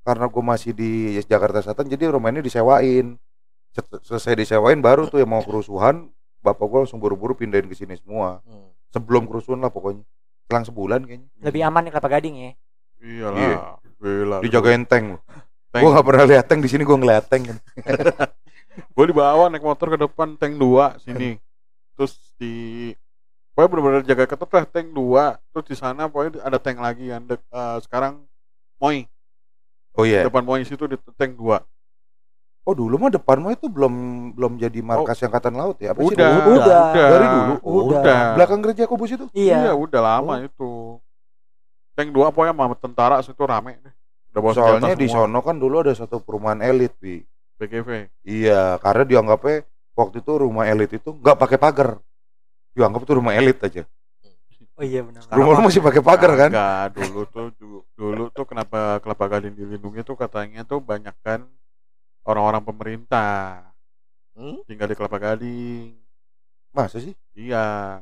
karena 0.00 0.26
gue 0.32 0.42
masih 0.42 0.72
di 0.72 1.20
Jakarta 1.28 1.60
Selatan, 1.60 1.86
jadi 1.86 2.08
rumah 2.08 2.32
ini 2.32 2.40
disewain. 2.40 3.20
Selesai 4.02 4.34
disewain 4.34 4.80
baru 4.80 5.06
tuh 5.06 5.22
yang 5.22 5.30
mau 5.30 5.44
kerusuhan, 5.44 6.08
bapak 6.40 6.66
gue 6.66 6.78
langsung 6.88 6.98
buru-buru 6.98 7.36
pindahin 7.36 7.68
ke 7.68 7.76
sini 7.76 7.94
semua. 8.00 8.40
Hmm. 8.48 8.72
Sebelum 8.90 9.26
kerusuhan 9.30 9.62
lah 9.62 9.70
pokoknya. 9.70 10.02
Selang 10.50 10.64
sebulan 10.66 11.00
kayaknya. 11.06 11.28
Lebih 11.42 11.62
aman 11.66 11.82
nih 11.86 11.92
Kelapa 11.94 12.10
Gading 12.10 12.36
ya. 12.36 12.50
iyalah. 13.00 13.38
Iya. 13.40 13.58
Gila. 14.00 14.36
Dijagain 14.44 14.82
tank 14.84 15.04
loh. 15.16 15.22
Tank. 15.70 15.82
Gue 15.86 15.90
gak 15.94 16.06
pernah 16.06 16.24
lihat 16.26 16.44
tank 16.50 16.60
di 16.66 16.68
sini, 16.68 16.82
gue 16.82 16.98
ngeliat 16.98 17.24
tank 17.30 17.42
kan. 17.48 17.58
Gue 18.96 19.04
dibawa 19.06 19.46
naik 19.46 19.62
motor 19.62 19.94
ke 19.94 19.98
depan 20.00 20.34
tank 20.34 20.58
2 20.58 21.04
sini. 21.04 21.38
Terus 21.94 22.16
di 22.40 22.54
Pokoknya 23.50 23.70
bener-bener 23.76 24.02
jaga 24.06 24.24
ketat 24.30 24.50
lah 24.56 24.64
tank 24.64 24.88
2 24.94 25.52
Terus 25.52 25.66
di 25.68 25.76
sana 25.76 26.06
pokoknya 26.08 26.40
ada 26.40 26.56
tank 26.56 26.78
lagi 26.80 27.12
yang 27.12 27.26
dek, 27.28 27.42
eh, 27.50 27.78
sekarang 27.84 28.24
Moi 28.80 29.04
Oh 29.98 30.06
iya. 30.06 30.24
depan 30.24 30.46
Moi 30.46 30.64
situ 30.64 30.86
di 30.86 30.96
tank 31.18 31.36
2 31.36 31.60
Oh 32.62 32.76
dulu 32.76 32.94
mah 32.96 33.08
depan 33.08 33.40
mah 33.40 33.52
itu 33.52 33.66
belum 33.66 33.94
belum 34.36 34.60
jadi 34.60 34.78
markas 34.80 35.16
angkatan 35.20 35.56
laut 35.56 35.80
ya? 35.80 35.90
Apa 35.90 36.00
sih? 36.02 36.12
udah, 36.12 36.28
dulu? 36.30 36.50
Udah. 36.54 36.84
Dari 36.92 37.26
dulu? 37.26 37.54
Udah. 37.88 38.22
Belakang 38.36 38.60
gereja 38.60 38.84
Kobus 38.84 39.10
itu? 39.10 39.26
Iya, 39.32 39.58
Iya. 39.66 39.72
udah 39.74 40.00
lama 40.00 40.34
itu. 40.40 41.00
Tank 41.92 42.08
2 42.10 42.30
pokoknya 42.30 42.52
sama 42.52 42.76
tentara 42.76 43.16
situ 43.20 43.42
rame 43.42 43.80
deh. 43.80 43.94
Udah 44.30 44.40
bawa 44.40 44.52
Soalnya 44.54 44.94
di 44.94 45.08
semua. 45.08 45.26
sono 45.26 45.40
kan 45.40 45.56
dulu 45.56 45.82
ada 45.82 45.92
satu 45.92 46.20
perumahan 46.20 46.60
elit, 46.62 46.94
Bi. 46.96 47.24
BGV. 47.56 48.08
Iya, 48.22 48.78
karena 48.78 49.02
dianggapnya 49.04 49.64
waktu 49.92 50.20
itu 50.20 50.32
rumah 50.32 50.64
elit 50.64 50.92
itu 50.94 51.10
nggak 51.10 51.36
pakai 51.36 51.58
pagar. 51.58 51.98
Dianggap 52.72 53.00
itu 53.02 53.12
rumah 53.12 53.34
elit 53.34 53.58
aja. 53.58 53.82
Oh 54.76 54.84
iya 54.86 55.04
benar. 55.04 55.20
Rumah 55.28 55.52
lu 55.54 55.62
masih 55.66 55.82
pakai 55.82 56.00
pagar 56.00 56.32
kan? 56.38 56.48
Enggak, 56.48 56.86
dulu 56.94 57.20
tuh 57.26 57.46
du- 57.52 57.84
dulu 57.92 58.24
tuh 58.30 58.44
kenapa 58.44 58.96
Kelapa 58.96 59.24
Gading 59.28 59.52
dilindungi 59.52 60.00
tuh 60.00 60.16
katanya 60.16 60.64
tuh 60.64 60.80
banyak 60.80 61.12
kan 61.20 61.44
orang-orang 62.22 62.62
pemerintah 62.62 63.64
Hmm? 64.30 64.62
tinggal 64.64 64.88
di 64.88 64.96
Kelapa 64.96 65.18
Gading. 65.18 66.00
Masa 66.70 66.96
sih? 66.96 67.12
Iya, 67.34 68.00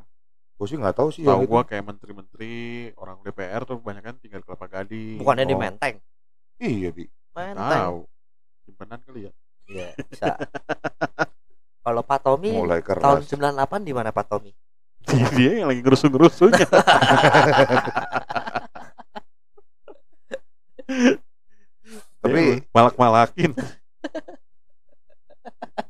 Gue 0.54 0.66
sih 0.66 0.74
nggak 0.74 0.90
tahu 0.92 1.08
sih 1.08 1.22
tahu 1.22 1.46
gua 1.46 1.62
kayak 1.62 1.86
menteri-menteri, 1.86 2.90
orang 2.94 3.22
DPR 3.22 3.62
tuh 3.62 3.78
banyak 3.78 4.02
kan 4.02 4.14
tinggal 4.18 4.42
di 4.42 4.46
Kelapa 4.46 4.66
Gading. 4.66 5.18
Bukannya 5.18 5.46
di 5.46 5.54
Oh. 5.54 5.60
Menteng. 5.62 5.94
Iya, 6.58 6.90
Bi. 6.90 7.06
Menteng. 7.32 7.78
Tahu. 7.78 7.98
Simpenan 8.66 8.98
kali 9.00 9.20
ya. 9.26 9.32
Iya, 9.66 9.88
bisa. 10.02 10.34
Kalau 11.86 12.02
Pak 12.02 12.18
Tommy 12.20 12.50
Mulai 12.52 12.82
tahun 12.82 13.22
keras. 13.22 13.30
98 13.30 13.86
di 13.86 13.92
mana 13.94 14.10
Pak 14.10 14.26
Tommy? 14.28 14.50
Dia 15.32 15.62
yang 15.62 15.70
lagi 15.70 15.80
ngerusuh-ngerusuhnya. 15.80 16.66
Tapi 22.18 22.40
malak-malakin. 22.68 23.54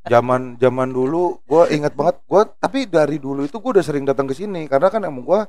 Zaman 0.09 0.57
zaman 0.57 0.89
dulu 0.89 1.41
gue 1.45 1.63
ingat 1.77 1.93
banget 1.93 2.17
gue 2.25 2.43
tapi 2.57 2.89
dari 2.89 3.21
dulu 3.21 3.45
itu 3.45 3.57
gue 3.61 3.71
udah 3.77 3.85
sering 3.85 4.09
datang 4.09 4.25
ke 4.25 4.35
sini 4.37 4.65
karena 4.65 4.89
kan 4.89 5.05
emang 5.05 5.25
gue 5.25 5.41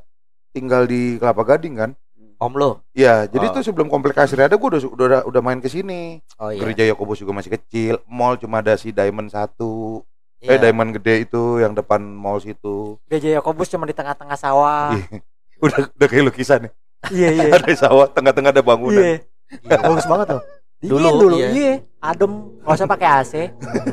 tinggal 0.52 0.84
di 0.84 1.16
Kelapa 1.16 1.44
Gading 1.46 1.76
kan 1.80 1.92
Om 2.40 2.56
lo. 2.56 2.72
Iya, 2.96 3.28
jadi 3.28 3.52
Oh. 3.52 3.60
tuh 3.60 3.68
sebelum 3.68 3.92
komplek 3.92 4.16
Asri 4.16 4.40
ada 4.40 4.56
gue 4.56 4.64
udah 4.64 4.80
udah 4.96 5.22
udah 5.28 5.42
main 5.44 5.60
ke 5.60 5.68
sini. 5.68 6.24
Oh 6.40 6.48
iya. 6.48 6.64
Gereja 6.64 6.88
Yakobus 6.88 7.20
juga 7.20 7.36
masih 7.36 7.52
kecil. 7.60 8.00
Mall 8.08 8.40
cuma 8.40 8.64
ada 8.64 8.80
si 8.80 8.96
Diamond 8.96 9.28
satu. 9.28 10.08
Iya. 10.40 10.56
Eh 10.56 10.58
Diamond 10.64 10.96
gede 10.96 11.28
itu 11.28 11.60
yang 11.60 11.76
depan 11.76 12.00
mall 12.00 12.40
situ. 12.40 12.96
Gereja 13.12 13.44
Yakobus 13.44 13.68
cuma 13.68 13.84
di 13.84 13.92
tengah-tengah 13.92 14.40
sawah. 14.40 14.96
Iya. 14.96 15.20
udah 15.68 15.80
udah 16.00 16.08
kayak 16.08 16.24
lukisan 16.32 16.60
ya. 16.64 16.72
Iya 17.12 17.30
iya. 17.36 17.44
ada 17.60 17.76
sawah, 17.76 18.08
tengah-tengah 18.08 18.56
ada 18.56 18.64
bangunan. 18.64 19.04
Iya. 19.04 19.20
Iya. 19.60 19.78
Bagus 19.84 20.08
banget 20.08 20.28
loh. 20.40 20.44
Dulu, 20.80 21.08
dulu, 21.20 21.38
iya. 21.44 21.50
iya. 21.52 21.74
Adem 22.00 22.32
nggak 22.60 22.76
usah 22.76 22.88
pakai 22.88 23.08
AC 23.14 23.34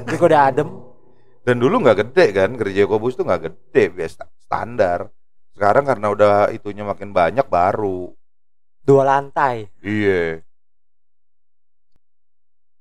juga 0.06 0.24
udah 0.26 0.42
adem 0.46 0.68
Dan 1.42 1.56
dulu 1.56 1.78
nggak 1.78 1.98
gede 2.02 2.24
kan, 2.32 2.50
gereja 2.54 2.82
Yakobus 2.82 3.14
tuh 3.14 3.22
nggak 3.22 3.42
gede, 3.44 3.94
biasa 3.94 4.26
standar. 4.36 5.06
Sekarang 5.54 5.86
karena 5.86 6.06
udah 6.08 6.34
itunya 6.50 6.82
makin 6.82 7.10
banyak 7.10 7.46
baru. 7.46 8.10
dua 8.82 9.02
lantai 9.02 9.66
Iya. 9.78 10.38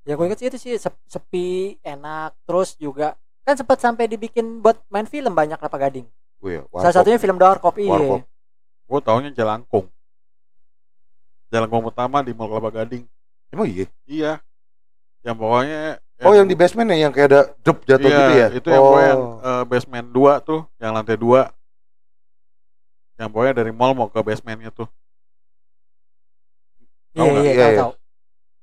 ya 0.01 0.13
gue 0.13 0.21
inget 0.23 0.37
sih 0.37 0.47
itu 0.47 0.57
sih 0.59 0.73
sep- 0.75 1.01
sepi 1.03 1.81
enak 1.81 2.37
terus 2.45 2.77
juga 2.77 3.17
kan 3.41 3.57
sempat 3.57 3.81
sampai 3.81 4.05
dibikin 4.05 4.61
buat 4.61 4.85
main 4.87 5.05
film 5.05 5.33
banyak 5.33 5.57
Kelapa 5.57 5.77
Gading 5.79 6.05
Wih, 6.45 6.61
salah 6.71 6.93
satunya 6.93 7.17
film 7.17 7.41
Warkop 7.41 7.73
iya. 7.75 8.21
Gue 8.85 8.99
taunya 9.01 9.33
Jelangkung. 9.33 9.89
Jelangkung 11.49 11.89
pertama 11.89 12.21
di 12.21 12.37
Mall 12.37 12.53
Kelapa 12.53 12.69
Gading. 12.71 13.01
Emang 13.49 13.65
iya? 13.65 13.89
Iya. 14.05 14.31
Yang 15.25 15.35
pokoknya 15.35 15.81
Oh 16.23 16.31
yang 16.31 16.47
di 16.47 16.55
basement 16.55 16.87
ya, 16.87 16.97
yang 17.03 17.11
kayak 17.11 17.27
ada 17.27 17.41
drop 17.59 17.83
jatuh 17.83 18.07
iya, 18.07 18.15
gitu 18.15 18.33
ya? 18.39 18.47
Itu 18.55 18.67
yang 18.71 18.79
oh. 18.79 18.87
pokoknya 18.87 19.09
yang 19.11 19.23
eh, 19.43 19.63
basement 19.67 20.07
2 20.15 20.47
tuh, 20.47 20.61
yang 20.79 20.91
lantai 20.95 21.17
2. 21.19 21.43
Yang 23.19 23.29
pokoknya 23.31 23.53
dari 23.53 23.71
mall 23.75 23.91
mau 23.91 24.07
ke 24.07 24.19
basementnya 24.21 24.71
tuh. 24.71 24.87
iya 27.11 27.19
Tahu 27.19 27.27
nggak? 27.27 27.43
iya 27.43 27.51
Iya, 27.51 27.59
tahu 27.59 27.71
iya. 27.71 27.79
tahu 27.79 27.91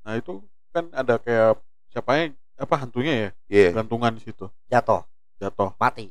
Nah 0.03 0.13
itu 0.17 0.33
kan 0.73 0.85
ada 0.93 1.15
kayak 1.17 1.51
siapanya 1.89 2.25
apa 2.57 2.75
hantunya 2.79 3.13
ya 3.13 3.29
Iya. 3.49 3.69
gantungan 3.75 4.13
di 4.13 4.23
situ 4.23 4.45
Jatuh, 4.69 5.05
jatuh 5.37 5.73
mati. 5.77 6.09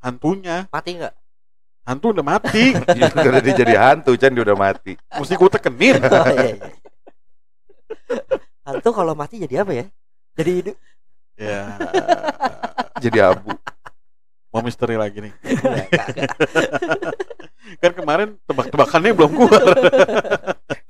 hantunya 0.00 0.68
Mati 0.68 0.90
nggak? 0.96 1.14
hantu 1.84 2.06
udah 2.12 2.24
mati 2.24 2.72
Iya, 2.96 3.08
Karena 3.12 3.40
dia 3.40 3.52
jadi 3.54 3.74
hantu, 3.76 4.12
Chan 4.16 4.32
dia 4.32 4.44
udah 4.44 4.56
mati. 4.56 4.96
mesti 4.96 5.34
ku 5.36 5.48
tekenin 5.48 6.00
Oh, 6.04 6.24
iya, 6.28 6.56
iya. 6.56 6.68
Hantu 8.64 8.90
kalau 8.90 9.12
mati 9.12 9.36
jadi 9.38 9.60
apa 9.60 9.72
ya? 9.72 9.86
jadi 10.34 10.50
hidup 10.50 10.76
ya 11.36 11.60
Jadi 12.98 13.18
abu. 13.20 13.52
mau 14.50 14.62
misteri 14.62 14.94
lagi 14.94 15.18
nih 15.18 15.34
kan 17.78 17.90
kemarin 17.92 18.38
tebak-tebakannya 18.44 19.12
belum 19.12 19.30
keluar 19.32 19.62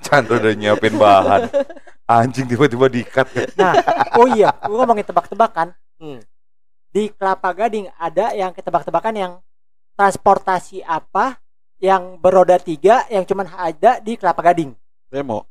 Chan 0.04 0.21
udah 0.23 0.52
nyiapin 0.52 0.95
bahan. 0.95 1.49
Anjing 2.04 2.45
tiba-tiba 2.45 2.87
diikat. 2.87 3.25
nah 3.57 3.73
oh 4.14 4.28
iya 4.28 4.52
gue 4.54 4.75
ngomongin 4.75 5.04
tebak-tebakan 5.04 5.73
Hmm. 5.95 6.19
di 6.90 7.07
Kelapa 7.09 7.54
Gading 7.54 7.87
ada 7.95 8.35
yang 8.35 8.50
ketebak-tebakan 8.50 9.14
yang 9.14 9.33
transportasi 9.95 10.83
apa 10.83 11.38
yang 11.78 12.19
beroda 12.19 12.59
tiga 12.59 13.07
yang 13.09 13.23
cuman 13.23 13.47
ada 13.49 14.02
di 14.02 14.19
Kelapa 14.19 14.43
Gading 14.43 14.75
demo 15.07 15.47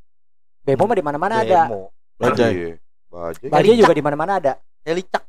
Bemo 0.61 0.83
mah 0.83 0.93
di 0.93 1.01
mana-mana 1.01 1.41
ada 1.41 1.65
Demo. 1.65 1.89
Bajai 2.23 2.53
Iya. 2.53 2.71
Bajai. 3.07 3.47
Bajai 3.47 3.75
juga 3.77 3.93
di 3.93 4.01
mana-mana 4.01 4.33
ada 4.39 4.53
Helicak, 4.83 5.23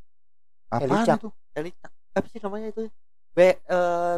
Apaan 0.67 0.83
Helicak. 0.83 1.17
itu? 1.19 1.29
helicak. 1.55 1.91
Apa 2.15 2.27
sih 2.27 2.39
namanya 2.39 2.67
itu? 2.71 2.83
Be 3.31 3.59
eh 3.61 4.17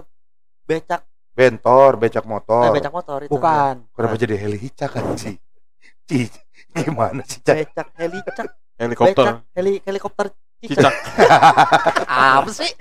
becak, 0.64 1.02
Bentor, 1.32 1.96
becak 1.96 2.24
eh, 2.24 2.28
motor. 2.28 2.70
becak 2.72 2.92
motor 2.92 3.18
itu. 3.20 3.32
bukan 3.32 3.74
Kenapa 3.92 4.14
jadi 4.16 4.34
helicak 4.36 4.90
kan 4.90 5.04
sih? 5.16 5.36
Ci, 6.06 6.30
gimana 6.72 7.20
sih? 7.24 7.40
Becak 7.42 7.88
helicak, 7.96 8.48
helikopter 8.76 9.24
becak 9.26 9.36
heli 9.52 9.74
helikopter 9.84 10.26
cicak 10.58 10.94
Apa 12.08 12.48
sih? 12.48 12.72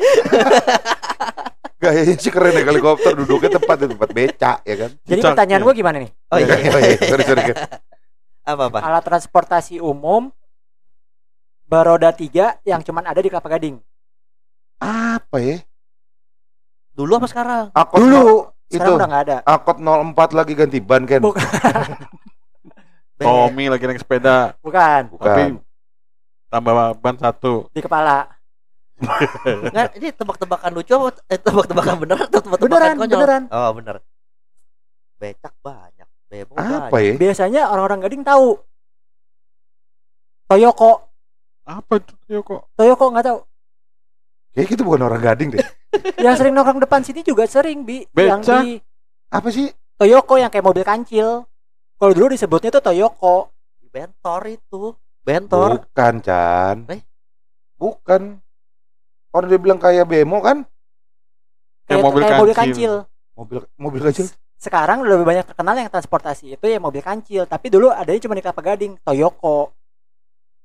Gayanya 1.75 2.15
sih 2.15 2.31
keren 2.31 2.55
ya 2.55 2.63
helikopter 2.63 3.11
duduknya 3.13 3.59
tepat 3.59 3.77
di 3.83 3.87
tempat 3.91 4.09
becak 4.09 4.57
ya 4.63 4.75
kan? 4.79 4.91
jadi 5.03 5.19
Cicak, 5.19 5.29
pertanyaan 5.35 5.59
iya. 5.61 5.67
gue 5.67 5.73
gimana 5.75 5.97
nih 5.99 6.11
Oh 6.31 6.37
iya. 6.39 6.55
Oh, 6.75 6.79
iya. 6.79 6.95
Sorry, 7.03 7.23
sorry. 7.27 7.41
Apa 8.45 8.63
apa? 8.69 8.79
alat 8.79 9.03
transportasi 9.03 9.81
umum 9.81 10.29
beroda 11.65 12.13
tiga 12.13 12.61
yang 12.61 12.79
cuman 12.79 13.09
ada 13.09 13.17
di 13.17 13.27
Kelapa 13.27 13.49
Gading 13.49 13.81
Apa 14.77 15.37
ya? 15.41 15.57
Dulu 16.93 17.17
apa 17.17 17.27
sekarang? 17.27 17.65
Akot 17.73 17.97
dulu 17.97 18.13
no- 18.13 18.45
sekarang 18.69 18.93
itu 18.93 18.97
udah 18.97 19.07
nggak 19.09 19.23
ada 19.25 19.37
Akot 19.45 19.77
04 19.81 20.37
lagi 20.37 20.53
ganti 20.53 20.77
ban 20.81 21.03
kan? 21.09 21.21
Bukan. 21.25 21.41
Tommy 23.15 23.71
lagi 23.71 23.83
naik 23.87 24.03
sepeda 24.03 24.59
bukan 24.59 25.07
tapi 25.15 25.41
tambah 26.51 26.73
ban 26.99 27.15
satu 27.15 27.71
di 27.71 27.79
kepala 27.79 28.27
Nggak, 29.75 29.99
ini 29.99 30.07
tebak-tebakan 30.15 30.71
lucu 30.71 30.95
apa 30.95 31.19
eh, 31.27 31.35
tebak-tebakan 31.35 31.95
beneran 31.99 32.27
atau 32.31 32.39
tebak-tebakan 32.47 32.71
Beneran, 32.71 32.95
konyol? 32.95 33.11
beneran. 33.19 33.43
Oh, 33.51 33.69
bener. 33.75 33.95
Becak 35.19 35.51
banyak, 35.59 36.04
bemo 36.29 36.53
Apa 36.57 36.97
ya? 37.01 37.13
biasanya 37.15 37.69
orang-orang 37.69 38.05
Gading 38.05 38.23
tahu 38.25 38.59
Toyoko 40.45 41.09
apa 41.65 41.97
itu 41.97 42.13
Yoko 42.29 42.69
Toyoko 42.77 43.05
nggak 43.09 43.25
tahu 43.25 43.39
Kayak 44.55 44.67
gitu 44.71 44.87
bukan 44.87 45.11
orang 45.11 45.19
gading 45.19 45.51
deh. 45.51 45.59
yang 46.23 46.31
sering 46.39 46.55
nongkrong 46.55 46.79
depan 46.79 47.03
sini 47.03 47.27
juga 47.27 47.43
sering 47.43 47.83
bi 47.83 48.07
yang 48.15 48.39
Becak. 48.39 48.63
di 48.63 48.79
Apa 49.27 49.51
sih? 49.51 49.67
Toyoko 49.99 50.39
yang 50.39 50.47
kayak 50.47 50.63
mobil 50.63 50.87
kancil 50.87 51.43
kalau 51.99 52.11
dulu 52.15 52.31
disebutnya 52.31 52.71
tuh 52.71 52.79
Toyoko 52.79 53.51
Bentor 53.95 54.41
itu. 54.51 54.91
Bentor. 55.23 55.79
Bukan, 55.79 56.13
Chan. 56.19 56.83
Eh? 56.91 57.01
Bukan. 57.79 58.43
Orang 59.31 59.47
dia 59.47 59.59
bilang 59.59 59.79
kayak 59.79 60.03
bemo 60.03 60.43
kan? 60.43 60.67
Kayak 61.87 61.87
kayak 61.87 62.03
mobil 62.03 62.21
kayak 62.21 62.39
mobil 62.39 62.55
kancil. 62.55 62.63
kancil 62.75 62.93
Mobil 63.35 63.57
mobil 63.75 64.01
kecil. 64.11 64.27
Sekarang 64.55 65.03
lebih 65.03 65.23
banyak 65.23 65.45
terkenal 65.45 65.75
yang 65.75 65.89
transportasi 65.89 66.55
itu 66.55 66.65
ya 66.65 66.79
mobil 66.79 66.99
kancil 66.99 67.43
tapi 67.43 67.67
dulu 67.67 67.91
adanya 67.91 68.19
cuma 68.19 68.33
di 68.33 68.41
Kelapa 68.41 68.61
Gading 68.61 68.97
Toyoko 68.99 69.71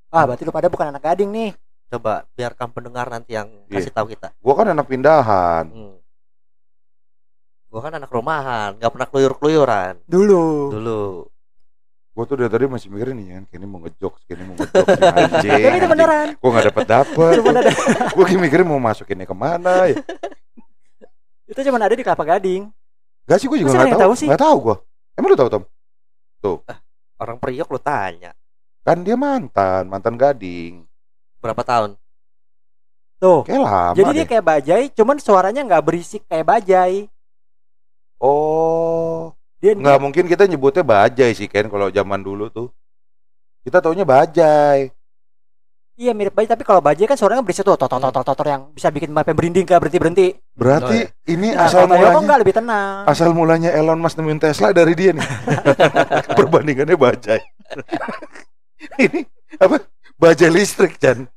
ah 0.09 0.23
berarti 0.23 0.43
lu 0.43 0.51
pada 0.51 0.67
bukan 0.67 0.89
anak 0.89 1.03
Gading 1.03 1.29
nih 1.29 1.51
Coba 1.91 2.23
biarkan 2.31 2.71
pendengar 2.71 3.11
nanti 3.11 3.35
yang 3.35 3.51
Iya. 3.67 3.83
kasih 3.83 3.91
tahu 3.91 4.07
kita. 4.07 4.31
Gua 4.39 4.55
kan 4.55 4.63
anak 4.63 4.87
pindahan. 4.87 5.67
Hmm. 5.67 5.99
Gua 7.67 7.83
kan 7.83 7.91
anak 7.91 8.07
rumahan, 8.07 8.79
nggak 8.79 8.87
pernah 8.87 9.07
keluyur-keluyuran 9.11 9.99
dulu 10.07 10.71
dulu. 10.71 11.03
Gua 12.15 12.23
tuh 12.23 12.39
dari 12.39 12.47
tadi 12.47 12.63
masih 12.63 12.87
mikirin 12.87 13.19
nih 13.19 13.27
kan, 13.27 13.43
kayaknya 13.43 13.67
mau 13.67 13.79
ngejok, 13.83 14.13
kayaknya 14.23 14.45
mau 14.47 14.55
ngejok 14.55 14.87
anjing. 15.19 15.61
itu 15.75 15.87
beneran 15.91 16.27
Gua 16.39 16.49
gak 16.49 16.65
dapet 16.71 16.85
dapet. 16.87 17.33
Gua 18.15 18.23
kayak 18.23 18.39
mikirin 18.39 18.67
mau 18.67 18.79
masukinnya 18.79 19.27
ke 19.27 19.35
mana 19.35 19.91
ya. 19.91 19.99
itu 21.51 21.59
cuma 21.67 21.75
ada 21.75 21.91
di 21.91 22.03
Kelapa 22.07 22.23
Gading 22.23 22.71
Gak 23.29 23.37
sih, 23.39 23.47
gua 23.47 23.57
juga 23.59 23.69
Masa 23.71 23.79
gak 23.81 23.93
tahu. 23.93 24.01
tahu 24.01 24.13
sih? 24.17 24.27
Gak 24.29 24.41
tahu 24.41 24.55
gua. 24.61 24.75
Emang 25.17 25.29
lu 25.31 25.37
tahu 25.37 25.49
Tom? 25.51 25.63
Orang 27.21 27.37
Priok 27.37 27.69
lu 27.69 27.77
tanya, 27.77 28.33
Kan 28.81 29.05
dia 29.05 29.13
mantan, 29.13 29.85
mantan 29.85 30.17
gading. 30.17 30.89
berapa 31.37 31.61
tahun? 31.61 31.97
tuh 33.21 33.45
Kayak 33.45 33.61
lama 33.61 33.93
jadi 33.93 34.09
deh. 34.09 34.15
dia 34.17 34.25
kayak 34.25 34.45
bajai 34.45 34.83
cuman 34.97 35.21
suaranya 35.21 35.61
nggak 35.61 35.85
berisik 35.85 36.25
kayak 36.25 36.41
bajai 36.41 37.05
Oh, 38.17 39.33
dia 39.57 39.77
nggak 39.77 39.97
mungkin 40.01 40.25
kita 40.25 40.45
nyebutnya 40.45 40.81
bajai 40.81 41.33
sih 41.33 41.45
Ken 41.45 41.69
kalau 41.69 41.89
zaman 41.89 42.21
dulu 42.21 42.49
tuh. 42.49 42.69
Kita 43.61 43.81
taunya 43.81 44.05
bajai. 44.05 44.89
Iya 46.01 46.11
mirip 46.11 46.33
bajai 46.33 46.49
tapi 46.49 46.65
kalau 46.65 46.81
bajai 46.81 47.05
kan 47.05 47.13
suaranya 47.13 47.45
berisik 47.45 47.61
tuh 47.61 47.77
totor 47.77 48.01
totor 48.01 48.25
totor 48.25 48.45
yang 48.47 48.61
bisa 48.73 48.89
bikin 48.89 49.13
sampai 49.13 49.37
berinding 49.37 49.69
kayak 49.69 49.85
berhenti 49.85 49.99
berhenti 50.01 50.27
Berarti 50.57 50.97
Oh, 50.97 51.05
iya. 51.05 51.29
ini 51.29 51.47
nah, 51.53 51.69
asal 51.69 51.85
mulanya 51.85 52.17
enggak 52.17 52.39
lebih 52.41 52.55
tenang 52.57 52.97
asal 53.05 53.29
mulanya 53.31 53.69
Elon 53.69 54.01
Musk 54.01 54.17
nemuin 54.17 54.41
Tesla 54.41 54.73
dari 54.73 54.97
dia 54.97 55.13
nih. 55.13 55.21
Perbandingannya 56.37 56.97
bajai. 56.97 57.41
ini 58.97 59.21
apa? 59.55 59.77
Bajai 60.17 60.49
listrik, 60.49 60.97
Chan. 60.97 61.29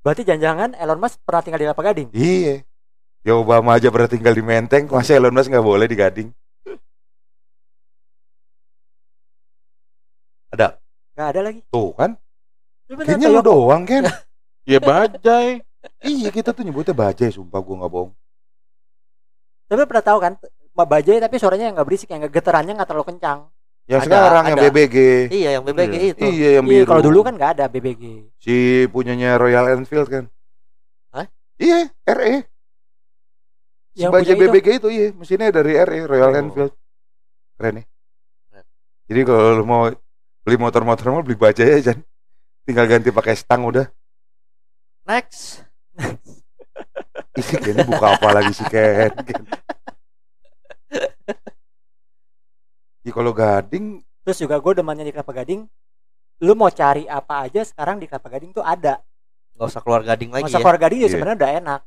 berarti 0.00 0.24
jangan-jangan 0.24 0.76
Elon 0.76 1.00
Musk 1.00 1.20
pernah 1.20 1.40
tinggal 1.40 1.60
di 1.60 1.66
Kelapa 1.66 1.82
Gading 1.82 2.08
Iya. 2.12 2.54
Ya 3.20 3.32
Obama 3.36 3.76
aja 3.76 3.88
pernah 3.88 4.08
tinggal 4.08 4.32
di 4.32 4.40
Menteng, 4.40 4.88
masa 4.88 5.12
Elon 5.12 5.32
Musk 5.32 5.48
nggak 5.48 5.60
boleh 5.62 5.84
di 5.84 5.96
Gading? 5.96 6.28
Ada. 10.50 10.79
Nggak 11.20 11.30
ada 11.30 11.42
lagi 11.44 11.60
Tuh 11.68 11.92
kan? 11.92 12.16
Lu 12.88 12.96
Kayaknya 12.96 13.28
lu 13.28 13.40
doang, 13.40 13.84
Ken. 13.84 14.08
ya 14.70 14.80
bajai 14.80 15.60
iya, 16.02 16.28
kita 16.28 16.50
tuh 16.50 16.60
nyebutnya 16.60 16.92
bajai, 16.92 17.28
sumpah 17.28 17.60
gua 17.60 17.76
nggak 17.78 17.92
bohong. 17.92 18.12
tapi 19.64 19.78
lu 19.78 19.86
pernah 19.86 20.02
tahu 20.02 20.18
kan 20.18 20.32
bajai 20.72 21.18
tapi 21.18 21.36
suaranya 21.36 21.70
nggak 21.70 21.84
berisik 21.84 22.08
yang 22.08 22.24
getarannya 22.24 22.72
nggak 22.74 22.88
terlalu 22.88 23.06
kencang 23.06 23.52
Yang 23.84 24.00
Ada, 24.00 24.06
sekarang 24.06 24.44
yang 24.46 24.58
ada. 24.58 24.64
BBG. 24.66 24.96
Iya, 25.28 25.48
yang 25.52 25.64
BBG 25.64 25.92
Iya. 25.92 26.08
itu. 26.08 26.22
Iya, 26.22 26.48
yang 26.56 26.64
Iya, 26.64 26.72
biru. 26.78 26.86
kalau 26.86 27.02
dulu 27.02 27.18
kan 27.20 27.34
nggak 27.34 27.50
ada 27.58 27.64
BBG 27.66 28.02
si 28.38 28.54
punyanya 28.86 29.34
Royal 29.34 29.66
Enfield 29.72 30.06
kan. 30.06 30.24
Hah? 31.10 31.26
Iya, 31.56 31.90
RE. 32.06 32.34
Si 33.90 33.98
Yang 33.98 34.10
bajai 34.14 34.24
punya 34.28 34.36
itu. 34.36 34.44
BBG 34.46 34.66
itu 34.78 34.88
iya, 34.88 35.06
mesinnya 35.10 35.50
dari 35.50 35.72
RE 35.74 35.98
Royal 36.06 36.30
Oh. 36.30 36.38
Enfield. 36.38 36.72
Keren 37.58 37.74
nih. 37.76 37.86
Keren. 38.46 38.64
Jadi 39.10 39.20
kalau 39.26 39.58
lu 39.58 39.64
mau 39.64 39.82
beli 40.40 40.56
motor-motor 40.56 41.06
mau 41.10 41.22
beli 41.22 41.36
bajai 41.36 41.80
aja, 41.80 41.92
Jan. 41.92 41.98
Tinggal 42.64 42.86
ganti 42.86 43.10
pakai 43.10 43.34
stang 43.36 43.66
udah. 43.66 43.86
Next. 45.04 45.64
Ih, 47.36 47.46
Ken 47.60 47.78
buka 47.84 48.16
apa 48.16 48.28
lagi 48.30 48.52
sih 48.52 48.66
Ken? 48.66 49.10
Ken. 49.22 49.42
Ih, 53.00 53.12
kalau 53.12 53.32
gading 53.32 54.04
terus 54.20 54.36
juga 54.36 54.60
gue 54.60 54.72
demannya 54.76 55.08
di 55.08 55.12
Kelapa 55.16 55.32
Gading 55.32 55.64
lu 56.44 56.52
mau 56.52 56.68
cari 56.68 57.08
apa 57.08 57.48
aja 57.48 57.64
sekarang 57.64 57.96
di 57.96 58.04
Kelapa 58.04 58.28
Gading 58.28 58.52
tuh 58.52 58.60
ada. 58.64 59.00
nggak 59.56 59.66
usah 59.76 59.82
keluar 59.84 60.00
gading 60.00 60.32
lagi 60.32 60.48
Masa 60.48 60.56
ya 60.56 60.64
Kelapa 60.64 60.80
Gading 60.80 61.00
ya 61.00 61.04
Iya. 61.04 61.12
sebenarnya 61.12 61.36
udah 61.40 61.50
enak. 61.56 61.80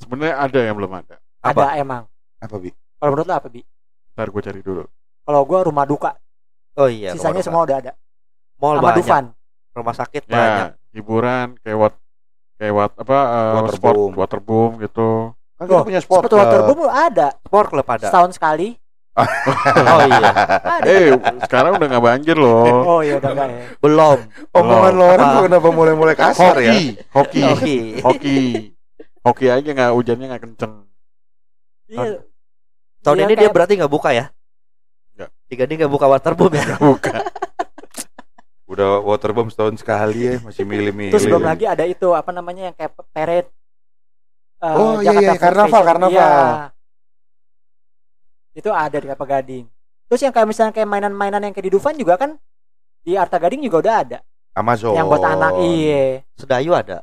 Sebenarnya 0.00 0.34
ada 0.36 0.58
yang 0.60 0.74
belum 0.76 0.92
ada. 0.92 1.16
Apa? 1.40 1.60
Ada 1.64 1.80
emang. 1.80 2.02
Apa 2.40 2.56
bi? 2.60 2.70
Kalau 2.72 3.10
menurut 3.12 3.26
lu 3.28 3.34
apa, 3.36 3.48
Bi? 3.48 3.60
Ntar 4.16 4.28
gue 4.28 4.42
cari 4.42 4.60
dulu. 4.60 4.84
Kalau 5.24 5.40
gua 5.44 5.60
rumah 5.64 5.84
duka, 5.84 6.12
oh 6.76 6.88
iya 6.88 7.10
sisanya 7.12 7.40
semua 7.40 7.62
udah 7.62 7.76
ada. 7.78 7.92
mall 8.56 8.76
Sama 8.76 8.86
banyak 8.88 8.98
Dufan. 9.00 9.24
rumah 9.72 9.94
sakit 9.94 10.22
banyak 10.24 10.68
Ya, 10.70 10.92
hiburan 10.92 11.46
kayak 11.60 11.78
wat 11.78 11.94
kayak 12.54 12.72
wat 12.72 12.92
apa 12.94 13.18
uh, 13.18 13.52
Waterboom. 13.58 13.74
sport 13.74 13.96
waterboom 14.16 14.70
gitu. 14.80 15.08
Kan 15.54 15.64
kita 15.66 15.74
Loh, 15.74 15.84
punya 15.84 16.00
sport. 16.00 16.20
Sepatu 16.22 16.36
waterboom 16.36 16.78
ada. 16.86 17.28
sport 17.40 17.68
club 17.68 17.86
ada 17.88 18.06
Setahun 18.06 18.32
sekali. 18.32 18.68
oh 19.94 20.00
iya 20.04 20.30
Ada. 20.58 20.86
Eh, 20.90 21.06
sekarang 21.46 21.78
udah 21.78 21.86
nggak 21.86 22.02
banjir 22.04 22.34
loh. 22.34 22.66
Oh 22.82 23.00
iya 23.00 23.14
udah 23.14 23.30
enggak 23.30 23.46
ya. 23.46 23.62
belum 23.78 24.18
Omongan 24.50 24.92
lo 24.92 25.04
orang 25.08 25.28
kenapa 25.46 25.68
mulai-mulai 25.70 26.16
kasar 26.18 26.54
ya? 26.58 26.74
Hoki, 27.14 27.38
hoki, 27.38 27.42
oke 27.46 27.74
hoki, 28.02 28.38
hoki 29.22 29.44
aja 29.46 29.70
nggak 29.70 29.90
hujannya 29.94 30.26
nggak 30.34 30.42
kenceng. 30.42 30.74
Iya. 31.86 32.26
tahun 33.02 33.16
Iya, 33.20 33.24
ini 33.24 33.34
dia 33.36 33.50
berarti 33.50 33.78
nggak 33.78 33.92
buka 33.92 34.10
ya. 34.10 34.34
Tiga 35.54 35.64
dia 35.64 35.76
nggak 35.78 35.92
buka 35.92 36.06
waterboom 36.06 36.50
ya 36.52 36.74
Bukan. 36.76 37.22
Udah 38.64 38.98
waterbomb 39.00 39.46
setahun 39.48 39.78
sekali 39.78 40.26
ya, 40.26 40.34
masih 40.42 40.66
milih-milih. 40.66 41.14
Terus 41.14 41.30
belum 41.30 41.46
lagi 41.46 41.62
ada 41.62 41.84
itu 41.84 42.10
apa 42.10 42.34
namanya 42.34 42.72
yang 42.72 42.74
kayak 42.74 42.90
peret 43.14 43.46
eh, 44.58 44.74
Oh, 44.74 44.98
iya, 44.98 45.14
Jakarta 45.14 45.22
iya, 45.22 45.30
Fair 45.30 45.38
karnaval, 45.38 45.70
Fashion. 45.70 45.86
karnaval. 45.86 46.10
Iya. 46.10 46.72
Itu 48.54 48.70
ada 48.70 48.96
di 48.96 49.06
Kelapa 49.06 49.26
Gading. 49.28 49.64
Terus 50.04 50.20
yang 50.20 50.32
kayak 50.32 50.48
misalnya 50.48 50.72
kayak 50.72 50.88
mainan-mainan 50.88 51.42
yang 51.42 51.52
kayak 51.52 51.66
di 51.66 51.72
Dufan 51.72 51.94
juga 51.94 52.14
kan 52.14 52.34
di 53.00 53.14
Arta 53.14 53.38
Gading 53.38 53.62
juga 53.62 53.78
udah 53.78 53.94
ada. 54.00 54.18
Amazon. 54.54 54.94
Yang 54.94 55.06
buat 55.08 55.24
anak 55.24 55.52
iya. 55.60 56.22
sedayu 56.34 56.72
ada 56.72 57.02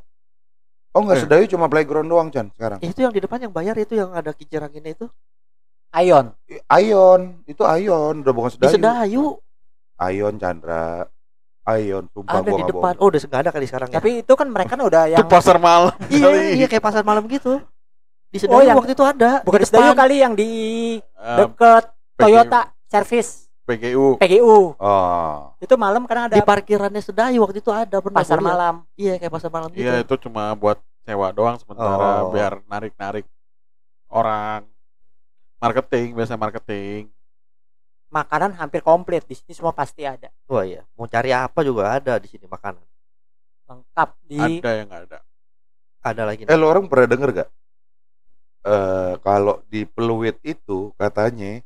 Oh 0.91 1.03
enggak 1.03 1.17
Eh. 1.17 1.23
sedayu 1.23 1.45
cuma 1.47 1.67
playground 1.67 2.07
doang 2.07 2.27
Chan 2.27 2.51
sekarang. 2.51 2.79
itu 2.79 2.99
yang 2.99 3.11
di 3.11 3.19
depan 3.19 3.39
yang 3.39 3.51
bayar 3.51 3.75
itu 3.75 3.95
yang 3.95 4.11
ada 4.11 4.31
kincir 4.31 4.59
anginnya 4.59 4.91
itu 4.91 5.07
Ion. 5.93 6.25
Ion, 6.71 7.21
itu 7.43 7.61
Ion, 7.61 8.15
udah 8.21 8.31
bukan 8.31 8.49
di 8.49 8.55
sedayu. 8.57 8.73
sedayu 8.73 9.25
Ion 10.01 10.35
Chandra. 10.35 11.03
Ion, 11.63 12.09
sumpah 12.09 12.33
ada 12.35 12.47
gua 12.47 12.57
di 12.57 12.65
depan 12.65 12.93
bohong. 12.93 12.97
oh 12.97 13.07
udah 13.07 13.19
nggak 13.21 13.41
ada 13.43 13.51
kali 13.51 13.65
sekarang 13.65 13.87
ya 13.87 13.95
Tapi 13.95 14.11
itu 14.19 14.33
kan 14.33 14.47
mereka 14.49 14.73
kan 14.73 14.81
udah 14.81 15.03
Itu 15.07 15.13
yang 15.13 15.29
pasar 15.29 15.57
malam. 15.57 15.93
iya 16.09 16.29
iya 16.55 16.65
kayak 16.65 16.81
pasar 16.81 17.01
malam 17.01 17.23
gitu 17.27 17.61
di 18.27 18.37
sedayu 18.37 18.55
Oh, 18.55 18.61
yang- 18.61 18.77
waktu 18.77 18.91
itu 18.91 19.03
ada 19.03 19.31
bukan 19.41 19.59
di. 19.59 19.67
Sedayu 19.67 19.91
kali 19.93 20.15
yang 20.17 20.33
di 20.33 20.49
Eh, 20.97 21.37
deket 21.37 21.83
Toyota 22.15 22.61
Service 22.87 23.45
PGU. 23.61 24.17
PGU. 24.17 24.73
Oh. 24.75 25.53
Itu 25.57 25.77
malam 25.77 26.03
karena 26.03 26.25
ada 26.27 26.33
di 26.33 26.41
parkirannya 26.41 26.97
sedayu 26.99 27.39
waktu 27.39 27.59
itu 27.59 27.69
ada 27.69 27.99
pernah 27.99 28.19
pasar 28.19 28.39
malam. 28.39 28.81
iya 28.95 29.15
kayak 29.15 29.31
pasar 29.31 29.49
malam 29.49 29.69
gitu 29.69 29.85
Iya 29.85 30.01
itu 30.01 30.15
cuma 30.19 30.55
buat 30.55 30.79
sewa 31.01 31.29
doang 31.29 31.55
sementara 31.55 32.25
Oh. 32.25 32.31
biar 32.31 32.57
narik-narik 32.65 33.29
orang 34.09 34.65
marketing 35.61 36.17
biasa 36.17 36.35
marketing 36.35 37.07
Makanan 38.11 38.51
hampir 38.59 38.83
komplit 38.83 39.23
di 39.23 39.39
sini 39.39 39.55
semua 39.55 39.71
pasti 39.71 40.03
ada. 40.03 40.27
wah 40.51 40.67
iya 40.67 40.83
mau 40.99 41.07
cari 41.07 41.31
apa 41.31 41.63
juga 41.63 41.95
ada 41.95 42.19
di 42.19 42.27
sini 42.27 42.43
makanan 42.49 42.83
Lengkap 43.69 44.09
di 44.27 44.59
ada 44.59 44.71
yang 44.75 44.87
nggak 44.91 45.03
ada 45.07 45.19
ada 46.01 46.21
lagi 46.27 46.43
Eh 46.43 46.57
lo 46.59 46.65
orang 46.67 46.89
pernah 46.89 47.07
denger 47.07 47.29
gak? 47.31 47.49
Eh 48.67 49.13
kalau 49.21 49.61
di 49.69 49.85
Peluit 49.85 50.35
itu 50.43 50.91
katanya 50.97 51.61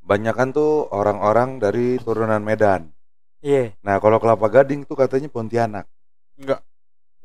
banyakan 0.00 0.56
tuh 0.56 0.88
orang-orang 0.88 1.60
dari 1.60 2.00
turunan 2.00 2.40
Medan. 2.40 2.88
Iya. 3.44 3.76
Nah 3.84 4.00
kalau 4.00 4.16
Kelapa 4.16 4.48
Gading 4.48 4.88
tuh 4.88 4.96
katanya 4.96 5.28
Pontianak. 5.28 5.84
enggak 6.40 6.64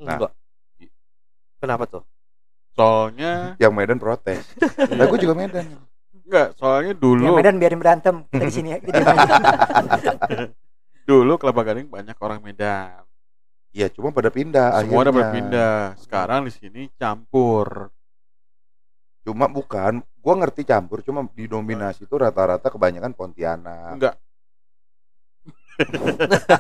Nah. 0.03 0.17
enggak 0.19 0.33
kenapa 1.63 1.87
tuh 1.87 2.03
soalnya 2.73 3.53
Yang 3.61 3.73
Medan 3.73 3.99
protes. 4.01 4.43
Nah 4.91 5.05
gue 5.05 5.19
juga 5.21 5.35
Medan. 5.37 5.65
enggak 6.23 6.47
soalnya 6.57 6.95
Yang 6.95 7.03
dulu 7.03 7.25
Medan 7.37 7.55
biarin 7.61 7.79
berantem 7.79 8.15
kita 8.31 8.45
di 8.47 8.53
sini 8.53 8.67
ya. 8.73 8.77
Jadi 8.81 8.99
dulu 11.09 11.33
kelapa 11.35 11.61
gading 11.63 11.87
banyak 11.91 12.17
orang 12.17 12.39
Medan 12.41 13.03
Iya 13.73 13.89
cuma 13.89 14.13
pada 14.13 14.29
pindah. 14.29 14.85
semua 14.85 15.01
udah 15.01 15.09
akhirnya. 15.09 15.17
berpindah 15.17 15.75
sekarang 15.97 16.45
di 16.45 16.51
sini 16.53 16.81
campur 16.93 17.89
Cuma 19.23 19.47
bukan. 19.47 20.03
Gue 20.19 20.33
ngerti 20.35 20.67
campur. 20.67 20.99
Cuma 20.99 21.23
didominasi 21.31 22.03
tuh 22.05 22.21
rata-rata 22.21 22.67
kebanyakan 22.67 23.15
Pontianak. 23.15 23.95
enggak 23.95 24.15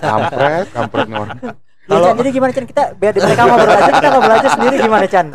Kampret, 0.01 0.65
kampret 0.73 1.05
nih 1.05 1.17
orang. 1.21 1.37
Ya, 1.83 1.99
Chan, 1.99 2.15
jadi 2.15 2.29
gimana 2.31 2.51
Chan 2.51 2.63
kita 2.63 2.83
biar 2.95 3.11
mereka 3.11 3.43
ngobrol 3.43 3.75
aja 3.75 3.91
kita 3.91 4.07
ngobrol 4.09 4.35
aja 4.35 4.49
sendiri 4.55 4.75
gimana 4.79 5.05
Chan? 5.05 5.27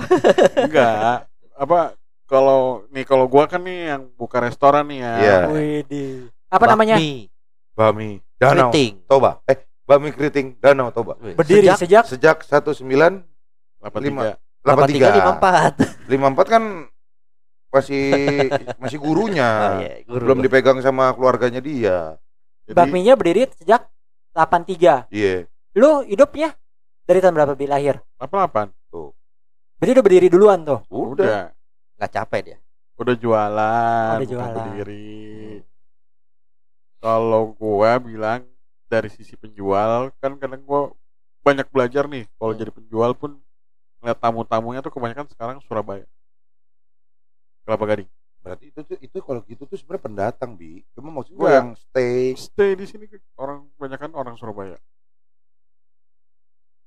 enggak 0.57 1.29
apa 1.53 1.79
kalau 2.25 2.61
nih 2.89 3.05
kalau 3.05 3.25
gua 3.29 3.45
kan 3.45 3.61
nih 3.61 3.93
yang 3.93 4.03
buka 4.17 4.41
restoran 4.41 4.89
nih 4.89 4.99
ya 5.01 5.13
Iya. 5.19 5.39
Widih. 5.49 6.29
Apa 6.49 6.65
namanya? 6.67 6.97
Bakmi, 6.97 7.29
Bami 7.73 8.11
Danau 8.37 8.73
keriting 8.73 8.93
Toba. 9.05 9.31
Eh 9.45 9.57
Bami 9.85 10.09
Keriting 10.13 10.47
Danau 10.57 10.89
Toba. 10.89 11.17
Berdiri 11.17 11.69
sejak 11.77 12.05
sejak, 12.09 12.37
Sejak 12.45 12.65
19 12.81 13.25
delapan 13.81 14.01
Lima. 14.01 14.23
tiga 14.89 15.13
83. 15.17 15.73
83 16.09 16.09
54 16.09 16.49
54 16.49 16.53
kan 16.53 16.63
masih 17.69 18.05
masih 18.77 18.99
gurunya. 18.99 19.49
oh, 19.65 19.81
iya, 19.81 19.93
guru 20.05 20.23
Belum 20.25 20.39
dipegang 20.41 20.81
sama 20.81 21.13
keluarganya 21.13 21.61
dia. 21.61 22.17
jadi 22.65 22.77
bakminya 22.77 23.17
berdiri 23.17 23.49
sejak 23.55 23.85
83. 24.33 25.09
Iya. 25.09 25.49
Lu 25.79 26.03
hidupnya 26.03 26.59
dari 27.05 27.23
tahun 27.23 27.35
berapa 27.35 27.55
bi 27.55 27.65
lahir? 27.65 28.03
apa 28.19 28.35
delapan 28.35 28.67
Tuh. 28.91 29.15
Berarti 29.79 29.93
udah 29.95 30.05
berdiri 30.05 30.27
duluan 30.27 30.61
tuh. 30.61 30.83
Udah. 30.91 31.07
udah 31.15 31.41
nggak 31.97 32.13
capek 32.13 32.41
dia 32.45 32.59
udah 32.95 33.15
jualan 33.15 34.11
Udah 34.13 34.19
bukan 34.19 34.29
jualan. 34.29 34.55
berdiri 34.55 35.63
kalau 36.99 37.55
gua 37.55 37.99
bilang 37.99 38.43
dari 38.87 39.07
sisi 39.07 39.35
penjual 39.35 40.11
kan 40.19 40.35
kadang 40.35 40.63
gua 40.63 40.91
banyak 41.41 41.67
belajar 41.69 42.07
nih 42.07 42.27
kalau 42.35 42.53
Hmm. 42.53 42.61
jadi 42.61 42.71
penjual 42.73 43.11
pun 43.15 43.39
ngeliat 43.99 44.19
tamu-tamunya 44.19 44.79
tuh 44.79 44.91
kebanyakan 44.91 45.27
sekarang 45.29 45.57
Surabaya 45.63 46.07
Kelapa 47.63 47.85
Gading 47.85 48.11
Berarti 48.39 48.65
itu 48.67 48.81
tuh 48.81 48.97
itu 48.97 49.19
kalau 49.21 49.41
gitu 49.45 49.63
tuh 49.63 49.75
sebenarnya 49.75 50.05
pendatang 50.05 50.55
bi. 50.55 50.81
Cuma 50.95 51.11
maksud 51.11 51.35
gue 51.35 51.43
Enggak. 51.43 51.59
yang 51.59 51.69
stay. 51.77 52.33
stay 52.33 52.71
di 52.73 52.87
sini 52.87 53.05
orang 53.35 53.67
kebanyakan 53.75 54.11
orang 54.15 54.35
Surabaya 54.35 54.79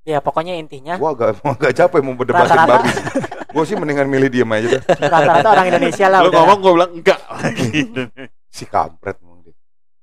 Ya 0.01 0.17
pokoknya 0.17 0.55
intinya 0.55 0.97
Gua 0.97 1.13
agak 1.13 1.37
mau 1.39 1.53
agak 1.57 1.71
capek 1.73 1.99
mau 2.01 2.13
berdebatin 2.13 2.57
babi. 2.59 2.89
gue 3.51 3.63
sih 3.67 3.75
mendingan 3.75 4.07
milih 4.07 4.31
diem 4.31 4.47
aja 4.47 4.79
rata-rata 4.87 5.47
orang 5.51 5.67
Indonesia 5.67 6.07
lah 6.07 6.23
lu 6.23 6.31
udah. 6.31 6.39
ngomong 6.39 6.57
gua 6.57 6.71
bilang 6.73 6.91
enggak 6.95 7.19
lagi 7.19 7.67
Si 8.55 8.63
kampret 8.65 9.19
dia. 9.19 9.51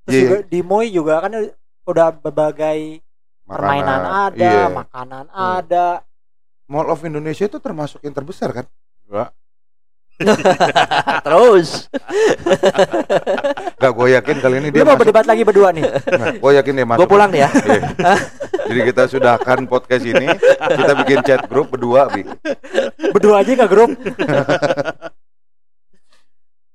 Terus 0.04 0.12
Iya, 0.12 0.20
juga 0.22 0.36
di 0.44 0.60
Moi 0.60 0.86
juga 0.88 1.14
kan 1.18 1.32
udah 1.84 2.08
berbagai 2.14 3.00
permainan 3.42 3.98
makanan. 3.98 4.26
ada, 4.28 4.44
Iya. 4.44 4.64
makanan 4.70 5.24
Hmm. 5.26 5.48
ada. 5.58 5.86
Mall 6.66 6.86
of 6.86 7.00
Indonesia 7.00 7.44
itu 7.44 7.56
termasuk 7.56 8.00
yang 8.02 8.12
terbesar 8.12 8.52
kan? 8.52 8.66
enggak 9.02 9.32
terus 11.26 11.86
Gak 13.78 13.92
gue 13.92 14.08
yakin 14.12 14.36
kali 14.38 14.54
ini 14.58 14.68
Lu 14.68 14.74
dia 14.74 14.82
mau 14.82 14.92
masuk. 14.92 15.00
berdebat 15.06 15.26
lagi 15.26 15.42
berdua 15.42 15.70
nih. 15.70 15.86
gue 16.36 16.52
yakin 16.58 16.72
dia 16.74 16.86
masuk. 16.86 17.00
gue 17.00 17.08
pulang 17.08 17.30
deh 17.30 17.40
ya 17.40 17.50
Iya. 17.54 17.82
Jadi 18.68 18.80
kita 18.84 19.02
sudahkan 19.06 19.58
podcast 19.64 20.04
ini, 20.04 20.28
kita 20.60 20.92
bikin 21.00 21.18
chat 21.22 21.48
grup 21.48 21.72
berdua, 21.72 22.04
Bi. 22.10 22.20
Berdua 23.16 23.40
aja 23.40 23.48
nggak 23.54 23.70
grup. 23.70 23.90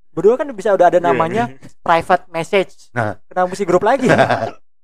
Berdua 0.10 0.34
kan 0.36 0.49
bisa 0.49 0.69
udah 0.71 0.88
ada 0.88 0.97
namanya 0.97 1.53
private 1.82 2.25
message. 2.29 2.89
Nah. 2.91 3.17
Kenapa 3.25 3.45
mesti 3.49 3.65
grup 3.65 3.82
lagi? 3.82 4.10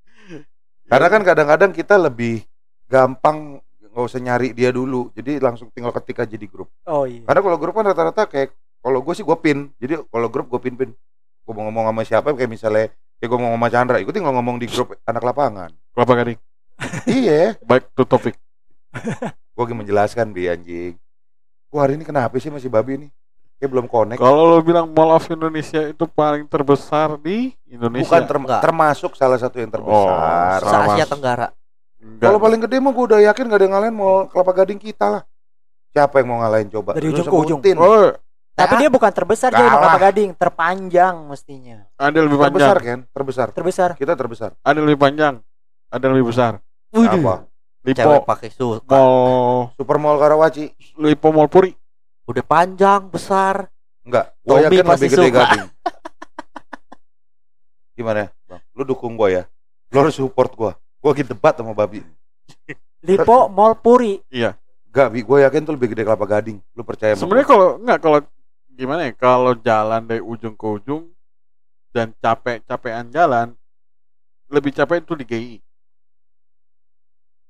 Karena 0.89 1.07
kan 1.07 1.21
kadang-kadang 1.21 1.71
kita 1.71 1.97
lebih 1.97 2.45
gampang 2.85 3.61
nggak 3.99 4.07
usah 4.07 4.23
nyari 4.23 4.55
dia 4.55 4.71
dulu, 4.71 5.11
jadi 5.11 5.43
langsung 5.43 5.67
tinggal 5.69 5.91
ketik 5.91 6.23
aja 6.23 6.31
di 6.33 6.47
grup. 6.47 6.71
Oh 6.87 7.03
iya. 7.03 7.27
Karena 7.27 7.43
kalau 7.43 7.57
grup 7.59 7.75
kan 7.75 7.85
rata-rata 7.85 8.23
kayak 8.25 8.55
kalau 8.79 9.03
gue 9.03 9.11
sih 9.11 9.27
gue 9.27 9.35
pin, 9.35 9.67
jadi 9.75 9.99
kalau 10.07 10.31
grup 10.31 10.47
gue 10.47 10.59
pin 10.63 10.73
pin. 10.73 10.95
Gue 11.43 11.51
mau 11.51 11.67
ngomong 11.67 11.91
sama 11.91 12.01
siapa 12.07 12.31
kayak 12.31 12.47
misalnya 12.47 12.87
kayak 13.19 13.27
gue 13.27 13.37
mau 13.37 13.51
ngomong 13.51 13.59
sama 13.59 13.69
Chandra, 13.69 13.99
gue 13.99 14.15
tinggal 14.15 14.31
ngomong 14.31 14.55
di 14.55 14.71
grup 14.71 14.95
anak 15.03 15.19
lapangan. 15.19 15.69
Kelapa 15.91 16.13
Gading 16.15 16.39
iya, 17.11 17.59
baik 17.59 17.91
to 17.91 18.07
topik 18.07 18.39
gue 19.53 19.59
lagi 19.59 19.75
menjelaskan 19.75 20.31
bi 20.31 20.47
anjing. 20.47 20.95
Gue 21.67 21.79
hari 21.83 21.99
ini 21.99 22.07
kenapa 22.07 22.39
sih 22.39 22.47
masih 22.47 22.71
babi 22.71 22.95
nih? 22.97 23.11
Kayak 23.59 23.75
belum 23.75 23.85
connect. 23.91 24.23
kalau 24.23 24.55
lo 24.55 24.63
bilang 24.63 24.87
Mall 24.87 25.11
of 25.11 25.27
Indonesia 25.27 25.83
itu 25.83 26.07
paling 26.07 26.47
terbesar 26.47 27.19
di 27.19 27.51
Indonesia 27.67 28.07
Bukan 28.07 28.23
term- 28.23 28.47
Enggak. 28.47 28.63
termasuk 28.63 29.11
salah 29.19 29.35
satu 29.35 29.59
yang 29.59 29.67
terbesar. 29.67 30.63
Oh, 30.63 30.63
se 30.63 30.75
Asia. 30.95 31.03
Tenggara. 31.03 31.51
Kalau 31.99 32.39
paling 32.39 32.63
gede 32.63 32.79
mah 32.79 32.95
gue 32.95 33.05
udah 33.11 33.19
yakin 33.31 33.43
gak 33.51 33.59
ada 33.59 33.65
yang 33.67 33.73
ngalahin 33.75 33.95
mau 33.95 34.27
kelapa 34.31 34.51
gading 34.63 34.79
kita 34.79 35.05
lah. 35.19 35.23
Siapa 35.91 36.23
yang 36.23 36.27
mau 36.31 36.39
ngalahin 36.39 36.71
coba? 36.71 36.95
Dari 36.95 37.07
ujung 37.11 37.27
ke 37.27 37.35
ujung. 37.35 37.59
oh 37.79 38.11
Tapi 38.55 38.73
dia 38.75 38.89
bukan 38.91 39.11
terbesar 39.11 39.55
dia 39.55 39.63
Kalah. 39.63 39.79
Kelapa 39.79 39.99
Gading, 40.11 40.29
terpanjang 40.35 41.15
mestinya. 41.31 41.87
ada 41.95 42.17
lebih 42.19 42.43
terbesar 42.43 42.75
panjang 42.75 42.83
kan? 42.83 42.99
Terbesar. 43.15 43.47
Terbesar. 43.55 43.89
Kita 43.95 44.13
terbesar. 44.19 44.51
ada 44.59 44.79
lebih 44.83 44.99
panjang 44.99 45.39
ada 45.89 46.03
yang 46.05 46.13
lebih 46.17 46.29
besar. 46.29 46.61
Apa? 46.93 47.49
Lipo 47.79 47.97
Cewek 47.97 48.21
pakai 48.27 48.49
suit. 48.53 48.81
Mall 48.85 49.73
Super 49.73 49.97
Mall 49.97 50.21
Karawaci. 50.21 50.69
Lipo 51.01 51.33
Mall 51.33 51.49
Puri. 51.49 51.73
Udah 52.29 52.45
panjang, 52.45 53.09
besar. 53.09 53.73
Enggak, 54.05 54.37
Tommy 54.45 54.69
yakin 54.69 54.85
lebih 54.85 55.09
gede 55.09 55.27
suka. 55.33 55.39
gading. 55.41 55.65
Gimana, 57.97 58.29
Bang? 58.45 58.61
Lu 58.77 58.85
dukung 58.85 59.17
gua 59.17 59.33
ya? 59.33 59.43
Lu 59.89 60.05
harus 60.05 60.13
support 60.13 60.53
gua. 60.53 60.77
Gua 60.99 61.15
lagi 61.15 61.23
debat 61.23 61.55
sama 61.55 61.71
babi. 61.71 62.03
Lipo 63.07 63.47
Mall 63.47 63.79
Puri. 63.79 64.19
Iya. 64.27 64.55
Bi, 64.89 65.23
gua 65.23 65.47
yakin 65.47 65.63
tuh 65.63 65.73
lebih 65.79 65.95
gede 65.95 66.03
kelapa 66.03 66.27
gading. 66.27 66.59
Lu 66.75 66.83
percaya 66.83 67.15
sama 67.15 67.23
Sebenarnya 67.23 67.47
kalau 67.47 67.67
enggak 67.79 67.99
kalau 68.03 68.19
gimana 68.75 69.01
ya? 69.07 69.13
Kalau 69.15 69.53
jalan 69.55 70.01
dari 70.03 70.19
ujung 70.19 70.59
ke 70.59 70.67
ujung 70.67 71.07
dan 71.95 72.11
capek-capean 72.19 73.07
jalan 73.09 73.55
lebih 74.49 74.73
capek 74.75 74.99
itu 75.05 75.13
di 75.15 75.25
GI. 75.25 75.55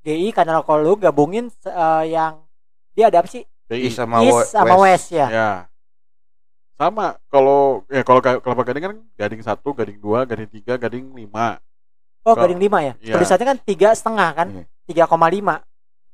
GI 0.03 0.29
karena 0.31 0.61
kalau 0.61 0.79
lu 0.83 0.95
gabungin 0.99 1.49
eh, 1.49 2.03
yang 2.11 2.43
dia 2.93 3.09
ada 3.09 3.23
apa 3.23 3.29
sih? 3.31 3.43
GI. 3.71 3.89
Sama 3.89 4.21
East 4.21 4.53
sama 4.53 4.75
West, 4.77 5.09
ya. 5.09 5.27
Ya. 5.31 5.51
Sama 6.79 7.19
kalau 7.27 7.83
ya 7.91 8.03
kalau 8.07 8.21
kelapa 8.21 8.63
gading 8.67 8.83
kan 8.83 8.95
gading 9.17 9.41
satu, 9.43 9.75
gading 9.75 9.99
dua, 9.99 10.23
gading 10.23 10.47
tiga, 10.47 10.79
gading 10.79 11.11
lima. 11.11 11.59
Oh, 12.23 12.35
Kalau- 12.35 12.45
gading 12.45 12.59
lima 12.59 12.79
ya. 12.81 12.93
Iya. 12.99 13.13
Tulisannya 13.15 13.45
kan 13.47 13.57
tiga 13.63 13.89
setengah 13.91 14.29
kan? 14.33 14.47
Iya. 14.51 14.63
Tiga 14.85 15.03
koma 15.05 15.27
lima. 15.27 15.63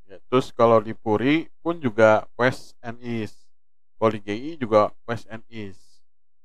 Ya, 0.06 0.22
terus 0.30 0.54
kalau 0.54 0.78
di 0.78 0.94
Puri 0.94 1.50
pun 1.60 1.78
juga 1.78 2.30
West 2.38 2.78
and 2.80 3.02
East. 3.02 3.42
Kalau 3.98 4.12
di 4.12 4.22
GI 4.22 4.52
juga 4.56 4.94
West 5.04 5.26
and 5.28 5.42
East. 5.50 5.82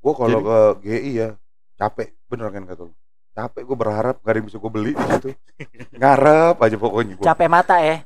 Gua 0.01 0.17
kalau 0.17 0.41
ke 0.41 0.59
GI 0.89 1.11
ya 1.13 1.29
capek 1.77 2.17
bener 2.25 2.49
kan 2.49 2.65
kata 2.65 2.83
lu. 2.89 2.95
Capek 3.31 3.63
gua 3.63 3.77
berharap 3.77 4.15
gak 4.19 4.33
ada 4.33 4.39
yang 4.41 4.49
bisa 4.49 4.57
gua 4.57 4.73
beli 4.73 4.93
di 4.93 5.05
situ. 5.05 5.29
Ngarep 6.01 6.57
aja 6.57 6.77
pokoknya 6.77 7.15
gua. 7.21 7.27
Capek 7.29 7.49
mata 7.53 7.77
ya. 7.85 8.01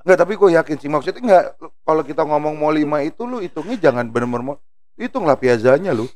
Enggak, 0.00 0.16
tapi 0.16 0.32
gue 0.32 0.50
yakin 0.56 0.76
sih 0.80 0.88
maksudnya 0.88 1.20
enggak 1.20 1.44
kalau 1.84 2.02
kita 2.02 2.24
ngomong 2.24 2.56
mau 2.56 2.72
lima 2.72 3.04
itu 3.04 3.28
lu 3.28 3.38
hitungnya 3.38 3.76
jangan 3.78 4.08
bener-bener 4.08 4.42
mau 4.42 4.56
hitung 4.96 5.28
lah 5.28 5.36
piazanya 5.36 5.92
lu. 5.92 6.08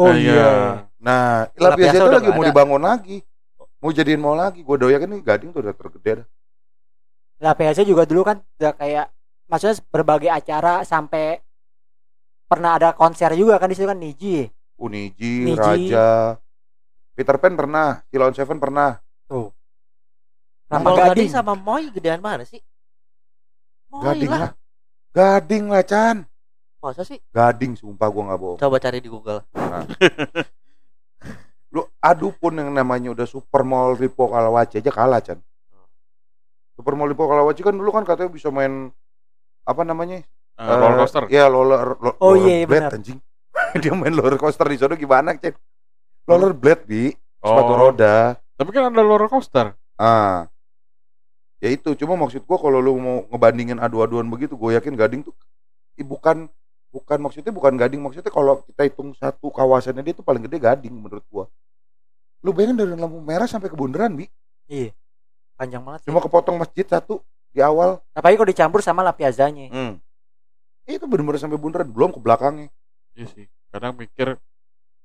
Oh 0.00 0.08
Nah, 0.08 0.16
iya. 0.16 0.48
Nah, 0.96 1.44
Lah, 1.60 1.70
lah 1.70 1.76
piazza 1.76 2.00
Piazza 2.00 2.04
itu 2.08 2.14
lagi 2.16 2.30
mau 2.32 2.40
ada. 2.40 2.48
dibangun 2.48 2.82
lagi. 2.82 3.16
Mau 3.80 3.92
jadiin 3.92 4.20
mall 4.20 4.36
lagi. 4.40 4.60
Gue 4.64 4.76
doyan 4.80 5.04
nih 5.04 5.20
Gading 5.20 5.52
tuh 5.52 5.60
udah 5.60 5.74
tergede 5.76 6.24
dah. 6.24 6.26
Lah 7.40 7.52
PSC 7.56 7.84
juga 7.84 8.04
dulu 8.04 8.24
kan 8.24 8.40
udah 8.60 8.72
kayak 8.76 9.06
maksudnya 9.48 9.76
berbagai 9.88 10.28
acara 10.32 10.84
sampai 10.84 11.40
pernah 12.48 12.76
ada 12.76 12.92
konser 12.92 13.32
juga 13.36 13.56
kan 13.56 13.68
di 13.68 13.76
situ 13.76 13.88
kan 13.88 13.96
Niji. 13.96 14.48
Uniji, 14.80 15.44
Niji. 15.44 15.60
Raja, 15.92 16.40
Peter 17.12 17.36
Pan 17.36 17.52
pernah, 17.52 18.00
Silon 18.08 18.32
Seven 18.32 18.56
pernah. 18.56 18.96
Rampak 20.70 20.86
Mall 20.86 20.96
Gading. 20.96 21.26
Gading 21.26 21.30
sama 21.34 21.52
Moy 21.58 21.90
gedean 21.90 22.22
mana 22.22 22.46
sih? 22.46 22.62
Moy 23.90 24.06
Gading 24.06 24.30
lah. 24.30 24.40
lah. 24.40 24.50
Gading 25.10 25.64
lah 25.66 25.82
Chan. 25.82 26.16
Masa 26.80 27.04
sih? 27.04 27.20
Gading 27.30 27.76
sumpah 27.76 28.08
gua 28.08 28.22
nggak 28.26 28.40
bohong. 28.40 28.58
Coba 28.58 28.76
cari 28.80 28.98
di 28.98 29.08
Google. 29.08 29.44
Lu 31.70 31.84
adu 32.00 32.32
pun 32.32 32.56
yang 32.56 32.72
namanya 32.72 33.12
udah 33.12 33.28
Super 33.28 33.62
Mall 33.62 33.94
Lipo 33.94 34.26
Kalawaci 34.26 34.80
aja 34.80 34.90
kalah 34.90 35.20
Chan. 35.20 35.38
Super 36.74 36.96
Mall 36.96 37.12
Lipo 37.12 37.28
Kalawaci 37.28 37.60
kan 37.60 37.76
dulu 37.76 37.92
kan 37.92 38.02
katanya 38.02 38.32
bisa 38.32 38.48
main 38.48 38.88
apa 39.62 39.82
namanya? 39.84 40.24
Eh, 40.56 40.66
roller 40.66 40.90
Eh, 40.90 40.98
coaster. 40.98 41.24
Iya, 41.28 41.44
roller, 41.46 41.94
lo- 41.94 42.16
Oh, 42.18 42.32
roller 42.34 42.42
iya, 42.42 42.54
iya, 42.56 42.66
blade 42.66 42.80
benar. 42.82 42.96
anjing. 42.96 43.18
Dia 43.80 43.92
main 43.92 44.10
roller 44.10 44.34
coaster 44.34 44.66
di 44.66 44.76
sana 44.76 44.96
gimana, 44.96 45.36
Chan? 45.36 45.54
Roller 46.24 46.52
blade 46.52 46.84
bi, 46.84 47.12
sepatu 47.38 47.72
Oh. 47.72 47.78
roda. 47.78 48.34
Tapi 48.56 48.70
kan 48.72 48.88
ada 48.88 49.00
roller 49.00 49.28
coaster. 49.28 49.76
Ah. 49.94 50.48
Ya 51.60 51.68
itu, 51.68 51.92
cuma 51.94 52.16
maksud 52.16 52.40
gua 52.42 52.56
kalau 52.56 52.80
lu 52.80 52.96
mau 52.96 53.16
ngebandingin 53.28 53.76
adu-aduan 53.76 54.24
begitu, 54.26 54.56
gue 54.56 54.72
yakin 54.74 54.96
Gading 54.96 55.20
tuh 55.22 55.36
ih, 55.94 56.04
bukan 56.04 56.48
bukan 56.90 57.18
maksudnya 57.22 57.54
bukan 57.54 57.74
Gading, 57.78 58.02
maksudnya 58.02 58.30
kalau 58.34 58.62
kita 58.66 58.82
hitung 58.86 59.14
satu 59.14 59.48
kawasannya 59.50 60.02
dia 60.02 60.14
tuh 60.14 60.26
paling 60.26 60.42
gede 60.44 60.58
Gading 60.58 60.94
menurut 60.94 61.24
gua. 61.30 61.46
Lu 62.42 62.50
bayangin 62.50 62.82
dari 62.82 62.92
lampu 62.98 63.22
merah 63.22 63.46
sampai 63.46 63.70
ke 63.70 63.76
bundaran, 63.78 64.12
Bi. 64.18 64.26
Iya. 64.66 64.90
Panjang 65.54 65.82
banget. 65.86 66.08
Cuma 66.08 66.18
kepotong 66.18 66.58
masjid 66.58 66.84
satu 66.84 67.22
di 67.54 67.62
awal. 67.62 68.02
Apalagi 68.12 68.36
kalau 68.36 68.50
dicampur 68.50 68.80
sama 68.82 69.06
La 69.06 69.14
Piazzanya. 69.14 69.70
Hmm. 69.70 70.02
Itu 70.88 71.06
bener-bener 71.06 71.38
sampai 71.38 71.60
bundaran, 71.60 71.86
belum 71.86 72.10
ke 72.10 72.20
belakangnya. 72.20 72.68
Iya 73.14 73.26
sih. 73.30 73.46
Kadang 73.70 73.94
mikir 73.94 74.34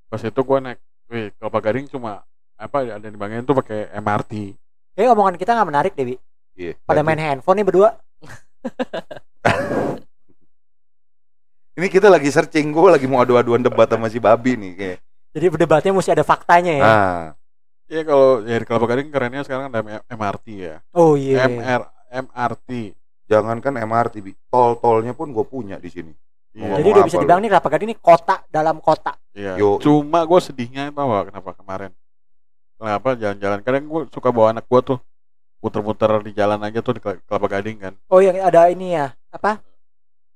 pas 0.09 0.21
itu 0.21 0.41
gua 0.41 0.61
naik, 0.61 0.79
wih, 1.09 1.33
kelapa 1.37 1.59
gading 1.61 1.89
cuma 1.89 2.25
apa 2.55 2.87
ada 2.87 3.03
yang 3.03 3.13
dibanggain 3.13 3.43
tuh 3.45 3.57
pakai 3.57 3.91
MRT. 3.99 4.33
Eh 4.95 5.11
omongan 5.11 5.35
kita 5.35 5.53
nggak 5.53 5.69
menarik 5.69 5.93
Dewi. 5.93 6.15
Iya. 6.55 6.79
Pada 6.87 7.03
main 7.03 7.19
handphone 7.19 7.61
nih 7.61 7.67
berdua. 7.67 7.99
Ini 11.75 11.87
kita 11.91 12.07
lagi 12.07 12.31
searching, 12.31 12.71
gua 12.71 12.95
lagi 12.95 13.03
mau 13.03 13.19
adu-aduan 13.19 13.59
debat 13.59 13.87
sama 13.87 14.07
si 14.07 14.15
Babi 14.15 14.55
nih 14.55 14.71
kayak. 14.75 14.99
Jadi 15.35 15.45
berdebatnya 15.51 15.91
mesti 15.91 16.11
ada 16.15 16.23
faktanya 16.23 16.73
ya. 16.79 16.85
Ah, 16.87 17.23
Iya 17.85 18.01
kalau 18.01 18.41
ya 18.41 18.57
di 18.57 18.65
kelapa 18.65 18.85
gading 18.89 19.13
kerennya 19.13 19.45
sekarang 19.45 19.69
ada 19.69 20.01
MRT 20.09 20.45
ya. 20.57 20.75
Oh 20.95 21.13
iya. 21.13 21.45
MR 21.45 21.81
MRT. 22.09 22.95
jangankan 23.25 23.73
MRT. 23.81 24.15
Tol-tolnya 24.49 25.13
pun 25.13 25.29
gue 25.33 25.45
punya 25.45 25.77
di 25.77 25.89
sini. 25.89 26.13
Iya. 26.55 26.79
Jadi 26.79 26.87
udah 26.87 27.03
bisa 27.03 27.17
dibilang 27.19 27.41
nih 27.43 27.51
Kelapa 27.51 27.67
Gading 27.67 27.89
ini 27.91 27.97
kota 27.99 28.35
dalam 28.47 28.79
kota. 28.79 29.11
Iya. 29.35 29.59
Yo. 29.59 29.75
Cuma 29.83 30.23
gue 30.23 30.39
sedihnya 30.39 30.87
tau 30.95 31.11
gak 31.11 31.35
kenapa 31.35 31.51
kemarin? 31.51 31.91
Kenapa 32.79 33.09
jalan-jalan? 33.19 33.59
Kadang 33.59 33.83
gue 33.85 34.01
suka 34.07 34.29
bawa 34.31 34.55
anak 34.55 34.65
gue 34.65 34.81
tuh 34.81 34.97
muter-muter 35.59 36.09
di 36.23 36.31
jalan 36.31 36.61
aja 36.63 36.79
tuh 36.79 36.95
di 36.95 37.01
Kel- 37.03 37.19
kelapa 37.27 37.47
gading 37.59 37.77
kan. 37.81 37.93
Oh 38.07 38.23
yang 38.23 38.39
ada 38.39 38.71
ini 38.71 38.95
ya. 38.95 39.11
Apa? 39.29 39.59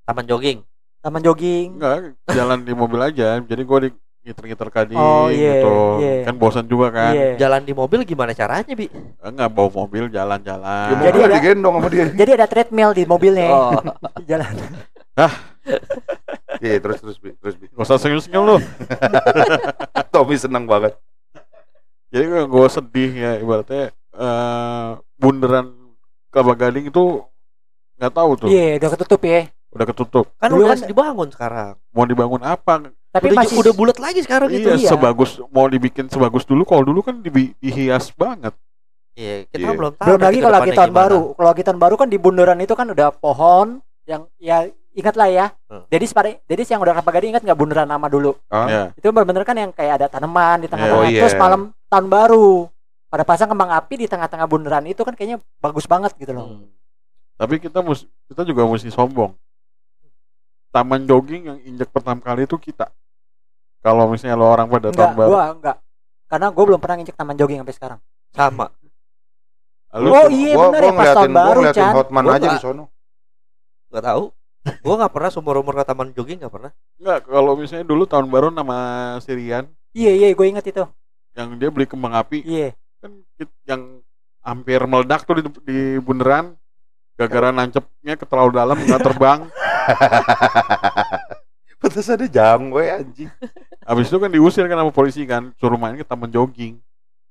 Taman 0.04 0.28
jogging. 0.28 0.60
Taman 1.00 1.22
jogging. 1.22 1.76
Enggak, 1.76 1.96
jalan 2.28 2.60
di 2.62 2.74
mobil 2.74 3.00
aja. 3.00 3.40
Jadi 3.40 3.62
gue 3.62 3.80
di 3.82 3.90
ngiter-ngiter 4.20 4.68
kading 4.68 5.00
Oh, 5.00 5.32
iya, 5.32 5.64
gitu. 5.64 5.76
iya. 5.98 6.14
Kan 6.28 6.36
bosan 6.36 6.66
juga 6.66 6.92
kan. 6.92 7.16
Iya. 7.16 7.40
Jalan 7.40 7.64
di 7.64 7.72
mobil 7.72 8.04
gimana 8.04 8.32
caranya, 8.32 8.74
Bi? 8.74 8.92
Enggak 9.18 9.48
bawa 9.50 9.70
mobil 9.74 10.08
jalan-jalan. 10.08 10.92
Ya, 10.92 11.00
Jadi 11.08 11.20
ada- 11.22 11.34
digendong 11.34 11.76
sama 11.80 11.88
dia. 11.88 12.06
Jadi 12.12 12.32
ada 12.36 12.46
treadmill 12.46 12.92
di 12.92 13.04
mobilnya. 13.06 13.48
Oh. 13.48 13.72
Di 14.20 14.26
jalan. 14.32 14.54
Iya, 16.60 16.76
terus 16.80 17.00
terus 17.00 17.18
Bi, 17.18 17.32
terus 17.38 17.56
Bi. 17.56 17.68
Gak 17.70 17.80
usah 17.80 17.96
senyum-senyum 17.96 18.44
lu. 18.46 18.58
Tommy 20.14 20.36
seneng 20.36 20.68
banget. 20.68 21.00
Jadi 22.10 22.26
gue 22.28 22.66
sedih 22.68 23.12
ya 23.14 23.32
ibaratnya 23.38 23.94
eh 24.12 24.90
bundaran 25.16 25.70
kelapa 26.28 26.58
gading 26.58 26.90
itu 26.90 27.22
nggak 27.96 28.12
tahu 28.12 28.30
tuh 28.36 28.48
Iya, 28.50 28.82
udah 28.82 28.90
ketutup 28.92 29.22
ya. 29.22 29.46
Udah 29.70 29.86
ketutup. 29.86 30.26
Kan 30.36 30.50
Dulu 30.50 30.64
udah 30.64 30.76
kan- 30.76 30.88
dibangun 30.88 31.28
sekarang. 31.30 31.74
Mau 31.90 32.06
dibangun 32.06 32.42
apa? 32.42 32.90
Tapi 33.10 33.26
udah, 33.28 33.38
masih 33.42 33.56
udah 33.58 33.74
bulat 33.74 33.98
lagi 33.98 34.22
sekarang 34.22 34.50
gitu. 34.50 34.70
iya, 34.70 34.78
iya. 34.78 34.90
sebagus 34.90 35.42
mau 35.50 35.66
dibikin 35.66 36.06
sebagus 36.08 36.46
dulu. 36.46 36.62
Kalau 36.64 36.84
dulu 36.84 37.02
kan 37.02 37.20
dibi- 37.20 37.58
dihias 37.58 38.14
banget. 38.14 38.54
Iya, 39.14 39.46
kita 39.48 39.66
Iya. 39.66 39.76
belum 39.76 39.94
tahu. 39.96 40.08
belum 40.08 40.22
lagi 40.22 40.38
kalau 40.40 40.56
lagi 40.56 40.72
tahun 40.72 40.90
gimana. 40.90 41.02
baru. 41.04 41.22
Kalau 41.34 41.48
lagi 41.50 41.64
tahun 41.66 41.80
baru 41.80 41.96
kan 41.96 42.08
di 42.08 42.18
bundaran 42.18 42.60
itu 42.60 42.74
kan 42.74 42.88
udah 42.88 43.10
pohon 43.12 43.68
yang 44.06 44.22
ya 44.38 44.58
ingat 44.92 45.16
lah 45.18 45.28
ya. 45.28 45.46
Hmm. 45.66 45.84
Jadi 45.88 46.06
separe, 46.06 46.32
jadi 46.46 46.62
yang 46.68 46.82
udah 46.82 46.94
kelapa 46.94 47.12
gading 47.12 47.32
ingat 47.34 47.44
nggak 47.44 47.58
bundaran 47.58 47.86
nama 47.86 48.08
dulu? 48.08 48.38
Ah, 48.48 48.66
Ya. 48.66 48.84
Itu 48.94 49.10
benar-benar 49.10 49.44
kan 49.44 49.56
yang 49.56 49.72
kayak 49.72 49.94
ada 49.98 50.08
tanaman 50.08 50.62
di 50.62 50.68
tengah-tengah. 50.68 51.02
Oh, 51.02 51.06
iya. 51.06 51.20
Terus 51.20 51.34
malam 51.36 51.62
tahun 51.88 52.08
baru 52.08 52.70
pada 53.10 53.24
pasang 53.26 53.50
kembang 53.50 53.74
api 53.74 53.96
di 53.96 54.08
tengah-tengah 54.08 54.46
bundaran 54.46 54.86
itu 54.86 55.02
kan 55.02 55.14
kayaknya 55.14 55.42
bagus 55.58 55.84
banget 55.84 56.14
gitu 56.16 56.30
loh. 56.30 56.46
Hmm. 56.48 56.70
Tapi 57.36 57.58
kita 57.58 57.82
mus 57.82 58.06
kita 58.30 58.46
juga 58.46 58.64
mesti 58.64 58.88
sombong. 58.88 59.34
Taman 60.70 61.02
jogging 61.04 61.44
yang 61.44 61.58
injak 61.64 61.90
pertama 61.90 62.20
kali 62.20 62.44
itu 62.44 62.56
kita. 62.56 62.94
Kalau 63.80 64.06
misalnya 64.06 64.36
lo 64.36 64.46
orang 64.46 64.68
pada 64.68 64.88
Enggak, 64.88 65.00
tahun 65.00 65.16
baru, 65.16 65.30
gua 65.30 65.44
enggak. 65.52 65.78
Karena 66.26 66.48
gua 66.50 66.64
belum 66.66 66.80
pernah 66.80 66.96
nginjek 66.96 67.16
taman 67.16 67.36
jogging 67.36 67.60
sampai 67.60 67.76
sekarang. 67.76 68.00
Sama. 68.30 68.68
lu 69.92 70.14
Oh, 70.14 70.30
iya, 70.30 70.54
gua, 70.54 70.70
bener 70.70 70.82
gua 70.84 70.86
ya, 70.86 70.94
pas 70.94 71.08
tahun 71.16 71.32
baru, 71.34 71.62
Chan. 71.72 71.92
Hotman 71.92 72.24
Gua 72.24 72.32
aja 72.32 72.40
di 72.40 72.48
nggak- 72.48 72.62
sono. 72.62 72.84
Gak 73.90 74.04
tahu. 74.06 74.24
Gua 74.80 74.96
nggak 74.96 75.10
pernah 75.10 75.30
seumur 75.30 75.56
umur 75.58 75.74
ke 75.74 75.84
taman 75.84 76.14
jogging 76.14 76.38
nggak 76.38 76.52
pernah. 76.52 76.72
enggak 76.96 77.20
kalau 77.26 77.54
misalnya 77.56 77.82
dulu 77.84 78.04
tahun 78.06 78.28
baru 78.28 78.48
nama 78.50 78.78
Sirian 79.18 79.66
Iya, 79.90 80.12
iya, 80.14 80.28
gue 80.30 80.46
inget 80.46 80.66
itu. 80.68 80.86
yang 81.32 81.56
dia 81.56 81.70
beli 81.70 81.88
kembang 81.88 82.14
api 82.14 82.44
Iya. 82.44 82.76
kan 83.00 83.12
yang 83.64 83.82
hampir 84.42 84.78
meledak 84.84 85.24
tuh 85.24 85.34
di, 85.36 85.44
di 85.64 85.80
bundaran 85.98 86.54
gara-gara 87.16 87.50
nancepnya 87.50 88.14
ke 88.14 88.26
terlalu 88.26 88.52
dalam 88.54 88.76
nggak 88.76 89.02
terbang 89.02 89.40
Pantes 91.80 92.08
ada 92.08 92.26
jangwe 92.26 92.84
anjing. 92.92 93.32
habis 93.82 94.06
itu 94.06 94.18
kan 94.18 94.30
diusir 94.30 94.68
kan 94.68 94.78
sama 94.78 94.92
polisi 94.92 95.24
kan 95.24 95.50
suruh 95.56 95.76
main 95.76 95.96
ke 95.96 96.04
taman 96.04 96.28
jogging 96.28 96.78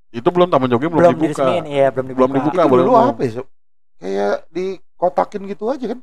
itu 0.09 0.25
belum 0.25 0.49
taman 0.49 0.67
jogging 0.67 0.89
belum, 0.89 1.13
Belum, 1.13 1.21
dibuka 1.21 1.45
iya, 1.63 1.93
belum 1.93 2.07
dibuka. 2.07 2.19
Belum 2.19 2.33
dibuka. 2.35 2.59
Itu 2.59 2.71
boleh 2.73 2.83
dulu 2.83 2.97
apa 2.97 3.21
ya? 3.23 3.43
Kayak 3.99 4.35
dikotakin 4.49 5.43
gitu 5.47 5.65
aja 5.69 5.87
kan. 5.87 5.99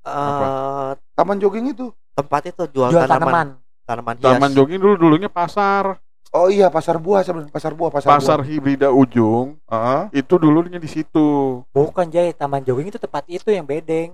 Eh, 0.00 0.90
Taman 1.12 1.36
jogging 1.36 1.66
itu. 1.68 1.90
tempat 2.14 2.42
itu 2.46 2.62
jual, 2.68 2.88
Jual 2.88 3.02
tanaman, 3.04 3.26
tanaman. 3.30 3.48
tanaman 3.84 4.14
hias. 4.16 4.26
taman 4.28 4.50
jogging 4.52 4.78
dulu 4.78 4.94
dulunya 4.96 5.26
pasar 5.28 5.98
Oh 6.28 6.46
iya 6.46 6.68
pasar 6.68 6.98
buah 6.98 7.24
sebenarnya 7.24 7.48
pasar 7.48 7.72
buah 7.72 7.88
pasar, 7.88 8.08
Pasar 8.12 8.38
buah. 8.38 8.46
hibrida 8.46 8.88
ujung 8.90 9.56
Heeh. 9.64 10.02
itu 10.14 10.34
dulunya 10.34 10.76
di 10.76 10.84
situ. 10.86 11.62
Bukan 11.68 12.06
Jay, 12.08 12.30
Taman 12.30 12.60
Jogging 12.60 12.90
itu 12.90 12.98
tempat 12.98 13.24
itu 13.26 13.48
yang 13.48 13.64
bedeng. 13.64 14.12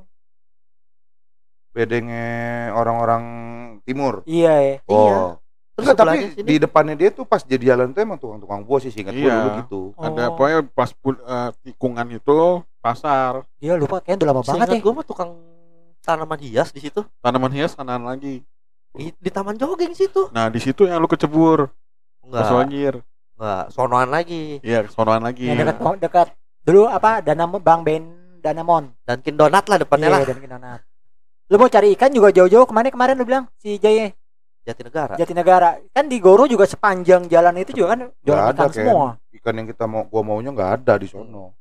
Bedengnya 1.74 2.30
orang-orang 2.72 3.24
timur. 3.82 4.22
Iya 4.24 4.54
ya. 4.56 4.74
Oh. 4.87 5.37
Terus 5.74 5.90
Enggak, 5.90 5.98
tapi 5.98 6.18
sini 6.30 6.46
di 6.46 6.54
depannya 6.56 6.94
dia 6.94 7.10
tuh 7.10 7.26
pas 7.26 7.42
jadi 7.42 7.74
jalan 7.74 7.90
tuh 7.90 8.00
emang 8.00 8.14
tukang-tukang 8.14 8.62
buah 8.62 8.78
sih 8.78 8.94
singkat 8.94 9.10
Iya. 9.10 9.34
dulu 9.34 9.48
gitu. 9.58 9.80
Ada 9.98 10.30
Oh. 10.30 10.38
pokoknya 10.38 10.58
pas 10.70 10.90
pun 10.94 11.14
eh, 11.18 11.50
tikungan 11.60 12.06
itu 12.08 12.38
pasar 12.78 13.42
Dia 13.58 13.74
lupa 13.74 13.98
kayaknya 13.98 14.22
udah 14.22 14.28
lama 14.30 14.40
banget 14.40 14.54
Seingat 14.54 14.68
ya. 14.70 14.80
gue 14.80 14.92
mah 14.94 15.02
tukang 15.02 15.30
tanaman 15.98 16.38
hias 16.38 16.68
di 16.70 16.78
situ. 16.78 17.02
tanaman 17.18 17.50
hias 17.50 17.74
kanan 17.74 18.06
lagi. 18.06 18.46
Di, 18.94 19.10
di 19.10 19.30
taman 19.34 19.58
jogging 19.58 19.98
situ. 19.98 20.30
Nah 20.30 20.46
di 20.46 20.62
situ 20.62 20.87
yang 20.87 21.02
lu 21.02 21.10
kecebur 21.10 21.66
pas 22.22 22.46
Enggak, 22.46 22.54
banjir. 22.54 22.94
enggak, 23.34 23.64
sonoan 23.74 24.08
lagi. 24.08 24.62
Iya 24.62 24.87
kesonoan 24.87 25.26
lagi. 25.26 25.50
Yang 25.50 25.74
dekat 25.74 25.96
dekat 25.98 26.28
dulu 26.62 26.87
apa 26.87 27.18
Dana 27.18 27.50
Bang 27.50 27.82
Ben 27.82 28.04
Danamon. 28.38 28.94
Dunkin 29.02 29.34
Donat 29.34 29.66
lah 29.66 29.82
depannya 29.82 30.06
lah. 30.06 30.20
Iya, 30.22 30.30
dan 30.30 30.38
Donat. 30.46 30.80
Lu 31.52 31.61
mau 31.61 31.68
cari 31.68 31.92
ikan 31.92 32.09
juga 32.09 32.33
jauh-jauh 32.33 32.64
ke 32.64 32.72
mana 32.72 32.88
kemarin 32.88 33.20
lu 33.20 33.28
bilang 33.28 33.44
si 33.61 33.76
Jaya 33.76 34.09
Jatinegara. 34.64 35.20
Jatinegara 35.20 35.76
kan 35.92 36.09
di 36.09 36.16
Goro 36.16 36.48
juga 36.48 36.64
sepanjang 36.64 37.28
jalan 37.28 37.52
itu 37.61 37.76
juga 37.76 37.92
kan 37.92 38.00
jualan 38.24 38.44
ada, 38.48 38.64
ikan 38.64 38.70
semua. 38.72 39.09
Ikan 39.28 39.54
yang 39.61 39.68
kita 39.68 39.85
mau 39.85 40.09
gua 40.09 40.24
maunya 40.24 40.48
nggak 40.57 40.70
ada 40.80 40.96
di 40.96 41.04
sono. 41.04 41.52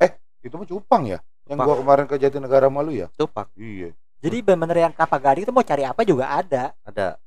Eh, 0.00 0.08
itu 0.40 0.56
mah 0.56 0.64
cupang 0.64 1.04
ya? 1.04 1.20
Yang 1.44 1.60
Cupang. 1.60 1.66
gua 1.68 1.76
kemarin 1.84 2.04
ke 2.08 2.16
Jatinegara 2.16 2.72
malu 2.72 2.96
ya? 2.96 3.12
Tupak 3.12 3.52
Iya. 3.60 3.92
Jadi 4.24 4.40
bener-bener 4.40 4.88
yang 4.88 4.92
Kelapa 4.96 5.20
Gading 5.20 5.44
itu 5.44 5.52
mau 5.52 5.60
cari 5.60 5.84
apa 5.84 6.00
juga 6.00 6.32
ada 6.32 6.72
ada. 6.80 7.20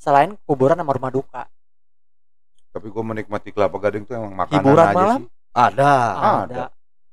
selain 0.00 0.32
kuburan 0.48 0.80
sama 0.80 0.96
rumah 0.96 1.12
duka. 1.12 1.44
Tapi 2.72 2.86
gua 2.88 3.04
menikmati 3.04 3.52
kelapa 3.52 3.76
gading 3.76 4.06
tuh 4.08 4.14
emang 4.16 4.32
makanan 4.32 4.62
Hiburan 4.62 4.86
aja 4.88 4.96
malam? 4.96 5.20
sih. 5.20 5.28
Ada. 5.52 5.92
Ada. 6.48 6.64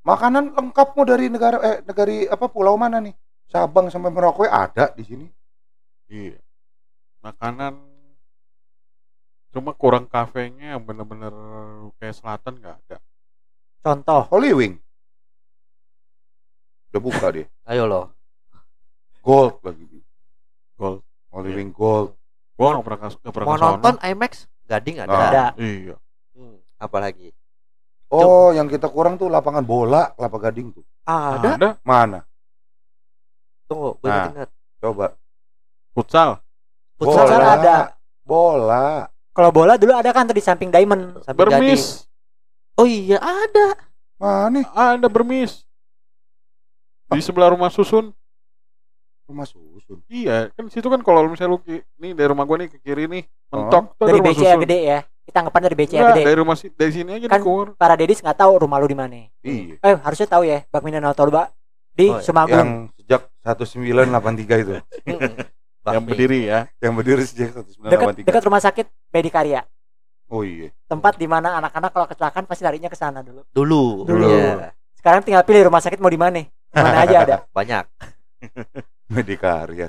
Makanan 0.08 0.44
lengkap 0.56 0.88
mau 0.96 1.04
dari 1.04 1.28
negara 1.28 1.58
eh 1.60 1.78
negari 1.84 2.24
apa 2.30 2.48
pulau 2.48 2.80
mana 2.80 3.04
nih? 3.04 3.12
Sabang 3.48 3.88
sampai 3.88 4.12
Merauke 4.12 4.48
ada 4.48 4.92
di 4.92 5.04
sini. 5.08 5.26
Iya. 6.12 6.40
Makanan 7.24 7.76
cuma 9.56 9.72
kurang 9.74 10.06
kafenya 10.06 10.76
yang 10.76 10.84
bener-bener 10.84 11.32
kayak 11.98 12.16
selatan 12.16 12.60
nggak 12.60 12.76
ada. 12.88 12.98
Contoh, 13.82 14.28
Holy 14.32 14.52
Wing. 14.52 14.76
Udah 16.92 17.02
buka 17.02 17.28
dia. 17.32 17.48
Ayo 17.68 17.88
loh. 17.88 18.12
Gold 19.24 19.64
lagi. 19.64 19.84
Gold. 20.76 21.04
Holy 21.32 21.52
Iya. 21.52 21.58
Wing 21.60 21.72
Gold. 21.72 22.16
Gua 22.58 22.68
nggak 22.76 22.86
pernah 22.86 23.00
nggak 23.00 23.34
pernah 23.34 23.48
Mau 23.48 23.58
nonton 23.60 23.96
IMAX 24.02 24.50
Gading 24.68 24.96
ada. 25.00 25.08
Nah. 25.08 25.30
ada. 25.32 25.46
Iya. 25.56 25.96
Hmm, 26.36 26.60
apalagi? 26.76 27.32
Oh, 28.12 28.52
yang 28.52 28.68
kita 28.68 28.92
kurang 28.92 29.16
tuh 29.16 29.32
lapangan 29.32 29.64
bola 29.64 30.12
kelapa 30.16 30.38
gading 30.52 30.76
tuh. 30.76 30.84
Ada. 31.08 31.56
Ada 31.56 31.70
Mana? 31.88 32.27
Tunggu, 33.68 33.90
gue 33.98 34.08
Nah. 34.08 34.32
ingat. 34.32 34.50
Coba. 34.78 35.08
futsal. 35.92 36.38
Futsal 36.96 37.26
Bola. 37.26 37.50
ada. 37.52 37.78
Bola. 38.22 38.86
Kalau 39.32 39.50
bola 39.50 39.74
dulu 39.76 39.92
ada 39.92 40.10
kan 40.10 40.24
tuh 40.24 40.34
di 40.34 40.42
samping 40.42 40.70
Diamond. 40.70 41.22
Sampai 41.22 41.42
Gading. 41.44 41.74
Bermis. 41.74 42.06
Oh 42.76 42.86
iya 42.86 43.18
ada. 43.18 43.74
Mana? 44.16 44.62
Ada 44.70 45.08
bermis. 45.08 45.66
Di 47.08 47.18
sebelah 47.18 47.50
rumah 47.50 47.68
susun. 47.68 48.14
Rumah 49.26 49.44
susun. 49.44 50.00
Iya, 50.06 50.54
kan 50.54 50.70
situ 50.70 50.86
kan 50.86 51.02
kalau 51.02 51.26
misalnya 51.26 51.54
lu 51.54 51.60
nih 51.98 52.14
dari 52.14 52.30
rumah 52.30 52.44
gua 52.44 52.58
nih 52.58 52.70
ke 52.70 52.78
kiri 52.80 53.06
nih, 53.08 53.24
mentok 53.48 53.92
tuh 53.92 54.04
ada 54.04 54.08
Dari 54.08 54.20
rumah 54.20 54.32
BCA 54.32 54.46
susun. 54.48 54.62
gede 54.64 54.78
ya. 54.80 55.00
Kita 55.24 55.38
anggapan 55.42 55.62
dari 55.62 55.76
BCA 55.76 55.98
Enggak, 55.98 56.14
gede. 56.14 56.24
dari 56.24 56.38
rumah 56.38 56.56
si- 56.56 56.72
dari 56.72 56.92
sini 56.94 57.10
aja 57.12 57.26
Kan- 57.28 57.42
dikur. 57.42 57.66
Para 57.74 57.96
dedis 57.96 58.22
nggak 58.22 58.38
tahu 58.38 58.54
rumah 58.60 58.78
lu 58.78 58.86
di 58.86 58.96
mana. 58.96 59.18
Iya. 59.42 59.76
Eh 59.78 59.96
harusnya 59.98 60.28
tahu 60.30 60.44
ya, 60.44 60.62
Bang 60.70 60.82
Mindan 60.82 61.10
Toba 61.12 61.50
di 61.92 62.08
Oh, 62.08 62.16
iya. 62.16 62.24
Sumagung. 62.24 62.56
Yang 62.56 62.72
sejak 63.08 63.32
1983 63.48 64.64
itu. 64.68 64.74
Yang 65.88 66.04
berdiri 66.04 66.40
ya. 66.52 66.68
yang 66.84 67.00
berdiri 67.00 67.24
sejak 67.24 67.56
Dekat 67.80 68.20
1983. 68.20 68.28
dekat 68.28 68.44
rumah 68.44 68.60
sakit 68.60 68.86
Medikarya. 69.08 69.64
Oh 70.28 70.44
iya. 70.44 70.76
Tempat 70.92 71.16
di 71.16 71.32
mana 71.32 71.64
anak-anak 71.64 71.96
kalau 71.96 72.08
kecelakaan 72.12 72.44
pasti 72.44 72.68
larinya 72.68 72.92
ke 72.92 73.00
sana 73.00 73.24
dulu. 73.24 73.48
Dulu. 73.56 74.04
Dulu. 74.04 74.28
Iya. 74.28 74.76
Sekarang 75.00 75.24
tinggal 75.24 75.48
pilih 75.48 75.72
rumah 75.72 75.80
sakit 75.80 76.04
mau 76.04 76.12
di 76.12 76.20
mana. 76.20 76.44
Mana 76.76 77.08
aja 77.08 77.24
ada. 77.24 77.36
Banyak. 77.56 77.88
Medikarya. 79.16 79.88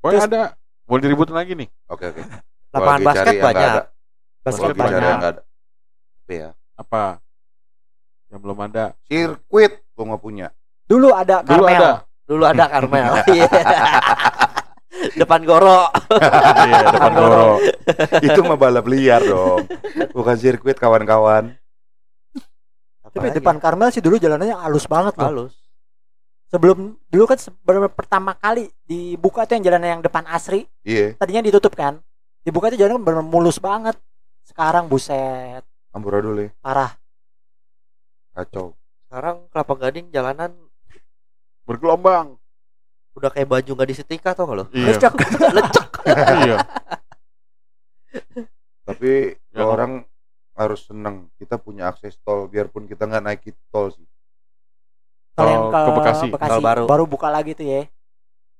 Pokoknya 0.00 0.20
Terus- 0.24 0.32
ada. 0.32 0.42
Mau 0.88 0.96
diributin 0.96 1.36
lagi 1.36 1.52
nih. 1.52 1.68
Oke 1.92 2.08
oke. 2.08 2.22
Lapangan 2.72 3.00
basket 3.04 3.20
cari 3.20 3.28
yang 3.28 3.36
nggak 3.36 3.52
banyak. 3.52 3.68
ada. 3.68 3.82
Basket 4.40 4.72
banyak. 4.72 5.00
ada. 5.02 5.40
Apa 6.24 6.32
ya? 6.32 6.48
Apa? 6.80 7.02
Yang 8.32 8.40
belum 8.40 8.58
ada. 8.64 8.84
Sirkuit 9.04 9.72
gua 9.96 10.04
nggak 10.06 10.22
punya. 10.22 10.46
Dulu 10.84 11.08
ada 11.10 11.40
Dulu 11.40 11.64
Karmel. 11.64 11.80
ada. 11.80 11.90
Dulu 12.22 12.44
ada 12.44 12.64
Karmel. 12.72 13.12
Iya. 14.96 15.18
Depan 15.18 15.44
Goro. 15.44 15.92
Iya, 16.58 16.88
depan 16.88 17.12
Goro. 17.12 17.48
Itu 18.18 18.40
mah 18.42 18.56
balap 18.56 18.86
liar 18.86 19.20
dong. 19.20 19.68
Bukan 20.10 20.34
sirkuit 20.34 20.76
kawan-kawan. 20.76 21.52
Tapi 23.06 23.28
depan 23.30 23.56
Karmel 23.56 23.88
sih 23.88 24.00
dulu 24.00 24.16
jalanannya 24.16 24.56
halus 24.56 24.84
banget 24.84 25.16
loh. 25.16 25.26
halus. 25.26 25.54
Sebelum 26.46 26.96
dulu 27.06 27.24
kan 27.26 27.36
sebelum 27.36 27.88
pertama 27.90 28.32
kali 28.34 28.68
dibuka 28.84 29.44
tuh 29.44 29.56
yang 29.56 29.64
jalan 29.66 29.82
yang 29.82 30.00
depan 30.00 30.24
Asri, 30.24 30.64
Iya. 30.80 31.12
tadinya 31.14 31.42
ditutup 31.42 31.72
kan. 31.72 32.00
Dibuka 32.40 32.70
tuh 32.70 32.78
jalan 32.78 32.96
bener 32.98 33.20
mulus 33.20 33.58
banget. 33.58 33.98
Sekarang 34.44 34.86
buset, 34.86 35.60
Amburadul 35.90 36.38
ya. 36.38 36.48
parah. 36.62 36.96
Kacau. 38.32 38.72
Sekarang 39.02 39.44
Kelapa 39.66 39.82
Gading 39.82 40.14
jalanan 40.14 40.54
Bergelombang. 41.66 42.38
udah 43.18 43.30
kayak 43.34 43.50
baju 43.50 43.70
nggak 43.74 43.90
disetrika 43.90 44.30
tau 44.30 44.46
gak 44.46 44.56
lo? 44.62 44.64
Iya. 44.70 44.94
Lecek. 44.94 45.12
Lecek. 45.58 45.86
iya. 46.46 46.56
Tapi 48.86 49.34
Ya, 49.50 49.64
orang 49.64 50.04
harus 50.54 50.84
seneng 50.84 51.32
kita 51.40 51.56
punya 51.56 51.88
akses 51.90 52.14
tol 52.22 52.44
biarpun 52.46 52.84
kita 52.86 53.08
nggak 53.08 53.24
naik 53.24 53.42
tol 53.72 53.88
sih. 53.90 54.04
Kalau 55.34 55.48
yang 55.50 55.64
Tol 55.66 55.72
ke, 55.72 55.80
ke 55.80 55.92
Bekasi. 55.96 56.26
Tol 56.30 56.60
baru. 56.62 56.84
baru 56.86 57.04
buka 57.08 57.26
lagi 57.26 57.56
tuh 57.56 57.66
ya. 57.66 57.88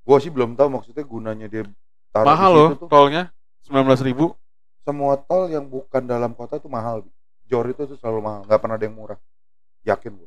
Gua 0.03 0.19
sih 0.19 0.33
belum 0.33 0.57
tahu 0.57 0.73
maksudnya 0.73 1.05
gunanya 1.05 1.47
dia 1.47 1.63
taruh 2.11 2.27
Mahal 2.27 2.51
di 2.51 2.57
loh 2.59 2.69
tuh. 2.75 2.89
tolnya. 2.91 3.23
19 3.69 3.87
ribu. 4.03 4.35
Semua 4.83 5.15
tol 5.21 5.47
yang 5.47 5.69
bukan 5.69 6.03
dalam 6.03 6.33
kota 6.33 6.59
tuh 6.59 6.73
mahal. 6.73 7.05
Jor 7.47 7.71
itu 7.71 7.87
tuh 7.87 7.95
selalu 7.95 8.19
mahal, 8.25 8.41
nggak 8.43 8.59
pernah 8.59 8.75
ada 8.75 8.85
yang 8.89 8.97
murah. 8.97 9.19
Yakin 9.85 10.17
gua. 10.17 10.27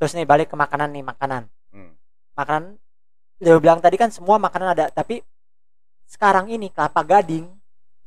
Terus 0.00 0.16
nih 0.16 0.24
balik 0.24 0.48
ke 0.48 0.56
makanan 0.56 0.96
nih, 0.96 1.04
makanan. 1.04 1.44
Hmm. 1.76 1.92
Makanan 2.32 2.80
dia 3.36 3.56
bilang 3.60 3.84
tadi 3.84 4.00
kan 4.00 4.08
semua 4.08 4.40
makanan 4.40 4.72
ada, 4.72 4.88
tapi 4.88 5.20
sekarang 6.08 6.48
ini 6.48 6.72
Kelapa 6.72 7.04
Gading 7.04 7.44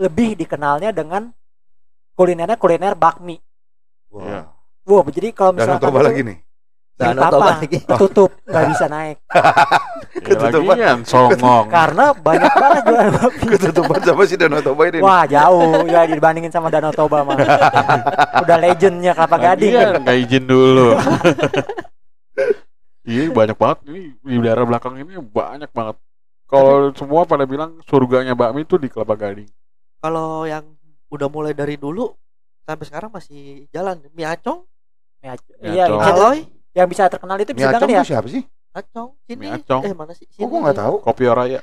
lebih 0.02 0.34
dikenalnya 0.34 0.90
dengan 0.90 1.30
kulinernya 2.18 2.58
kuliner 2.58 2.98
bakmi. 2.98 3.38
Wah. 4.10 4.26
Iya. 4.26 4.42
Wow, 4.84 5.08
jadi 5.14 5.32
kalau 5.32 5.56
misalkan 5.56 5.86
coba 5.86 6.02
lagi 6.04 6.26
nih. 6.26 6.38
Toba 7.06 7.28
apa-apa, 7.28 7.46
lagi. 7.60 7.78
ketutup 7.84 8.32
nggak 8.44 8.64
bisa 8.70 8.86
naik 8.88 9.18
Ya, 9.34 10.22
Ketutupan. 10.26 10.74
lagian 10.74 11.00
songong. 11.04 11.66
karena 11.68 12.06
banyak 12.14 12.52
banget 12.54 12.82
jualan 12.86 13.10
bakmi. 13.18 13.46
Ketutupan 13.52 14.00
sama 14.00 14.24
si 14.24 14.36
Danau 14.36 14.62
Toba 14.62 14.84
ini. 14.86 15.00
Wah 15.00 15.24
jauh 15.26 15.60
ya 15.86 16.02
dibandingin 16.06 16.48
sama 16.50 16.70
Danau 16.70 16.92
Toba 16.92 17.22
mah. 17.22 17.36
Udah 18.40 18.58
legendnya 18.58 19.12
Kelapa 19.12 19.38
Gading. 19.38 19.74
Lagian 19.74 20.00
nggak 20.00 20.18
izin 20.22 20.44
dulu. 20.46 20.88
iya 23.04 23.28
banyak 23.30 23.58
banget 23.58 23.78
ini 23.86 24.02
di 24.16 24.38
daerah 24.40 24.64
belakang 24.64 24.96
ini 24.96 25.20
banyak 25.20 25.70
banget. 25.70 25.98
Kalau 26.46 26.94
semua 26.94 27.26
pada 27.26 27.44
bilang 27.44 27.82
surganya 27.84 28.32
bakmi 28.32 28.62
itu 28.62 28.78
di 28.78 28.88
Kelapa 28.88 29.18
Gading. 29.18 29.50
Kalau 29.98 30.46
yang 30.46 30.64
udah 31.10 31.28
mulai 31.28 31.52
dari 31.52 31.76
dulu 31.76 32.14
sampai 32.62 32.86
sekarang 32.86 33.10
masih 33.10 33.66
jalan. 33.70 34.00
Mie 34.10 34.30
acong, 34.30 34.62
Ya, 35.20 35.34
Ya, 35.58 35.72
iya, 35.74 35.86
bisa- 35.90 36.12
aloy, 36.12 36.40
yang 36.74 36.88
bisa 36.90 37.06
terkenal 37.06 37.38
itu 37.38 37.54
bisa 37.54 37.70
Acong 37.70 37.90
ya. 37.90 38.02
siapa 38.04 38.28
sih? 38.28 38.44
acong, 38.74 39.14
sini. 39.30 39.46
Acong. 39.48 39.82
Eh 39.86 39.94
mana 39.94 40.18
sih? 40.18 40.26
Kok 40.26 40.50
gua 40.50 40.60
nggak 40.66 40.78
tahu? 40.78 40.96
Kopi 41.00 41.24
Oraya. 41.30 41.62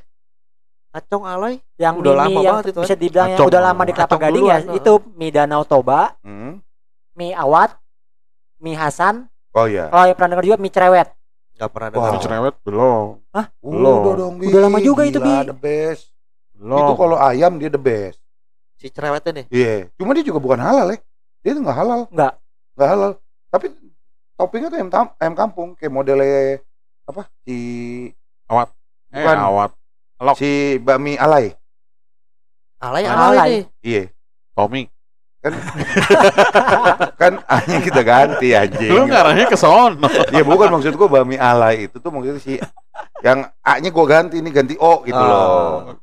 Acong 0.90 1.26
aloy. 1.26 1.58
Yang 1.74 1.94
Udah 2.02 2.14
lama 2.16 2.30
yang 2.32 2.54
banget 2.58 2.64
itu 2.70 2.80
bisa 2.82 2.94
dibilang 2.94 3.28
yang 3.30 3.46
udah 3.46 3.60
lama 3.62 3.82
di 3.82 3.92
Kelapa 3.92 4.14
Acong 4.14 4.22
Gading 4.22 4.44
ya 4.46 4.58
itu 4.70 4.92
mie 5.14 5.30
Danau 5.30 5.62
Toba, 5.62 6.14
Hmm. 6.22 6.62
mie 7.14 7.34
Awat, 7.34 7.74
mie 8.58 8.74
Hasan, 8.74 9.26
Oh 9.50 9.66
iya. 9.66 9.86
kalau 9.86 10.06
yang 10.06 10.14
pernah 10.14 10.30
dengar 10.34 10.46
juga 10.46 10.58
mie 10.58 10.70
Cerewet. 10.70 11.08
Gak 11.54 11.70
pernah 11.70 11.88
dengar. 11.92 12.10
Mie 12.10 12.22
cerewet 12.22 12.54
belum. 12.64 13.06
Belum. 13.60 14.00
Udah 14.00 14.14
dong, 14.16 14.34
Bi. 14.40 14.48
Udah 14.48 14.60
lama 14.64 14.78
juga 14.80 15.02
itu, 15.04 15.20
Gila, 15.20 15.44
Bi. 15.44 15.50
the 15.50 15.58
best. 15.58 16.04
Belum. 16.56 16.78
Itu 16.80 16.92
kalau 16.96 17.16
ayam 17.18 17.52
dia 17.58 17.68
the 17.68 17.76
best. 17.76 18.16
Si 18.80 18.88
cerewetnya 18.88 19.30
nih. 19.34 19.46
Iya. 19.52 19.74
Cuma 19.94 20.16
dia 20.16 20.24
juga 20.24 20.40
bukan 20.40 20.56
halal 20.56 20.88
ya. 20.88 20.98
Dia 21.42 21.52
tuh 21.52 21.62
nggak 21.62 21.76
halal. 21.76 22.00
Nggak. 22.08 22.32
Nggak 22.74 22.88
halal. 22.88 23.10
Tapi 23.52 23.66
toppingnya 24.40 24.72
tuh 24.72 24.78
ayam, 24.80 24.88
tam- 24.88 25.14
ayam 25.20 25.34
kampung 25.36 25.76
kayak 25.76 25.92
modelnya 25.92 26.64
apa? 27.04 27.28
Si 27.44 27.56
eh 29.10 29.20
bukan. 29.20 29.36
awat. 29.36 29.70
Alok. 30.16 30.36
Si 30.40 30.50
Bami 30.80 31.20
Alay. 31.20 31.52
Alay 32.80 33.04
Alay. 33.04 33.12
alay 33.12 33.36
nih. 33.52 33.62
Iya. 33.82 34.02
Tommy. 34.56 34.82
Kan 35.40 37.32
hanya 37.52 37.78
kita 37.80 38.00
ganti 38.00 38.52
anjing. 38.52 38.92
Lu 38.92 39.04
ngarahnya 39.04 39.44
ke 39.44 39.56
sono. 39.56 40.08
Ya 40.32 40.40
bukan 40.40 40.68
maksud 40.70 40.96
gua 40.96 41.08
Bami 41.10 41.36
Alay 41.36 41.88
itu 41.88 41.96
tuh 41.96 42.08
maksudnya 42.08 42.40
si 42.40 42.56
yang 43.20 43.44
A-nya 43.60 43.88
gua 43.88 44.06
ganti 44.06 44.40
ini 44.40 44.48
ganti 44.48 44.76
O 44.76 45.04
gitu 45.04 45.16
Oh. 45.16 45.28
loh. 45.28 46.00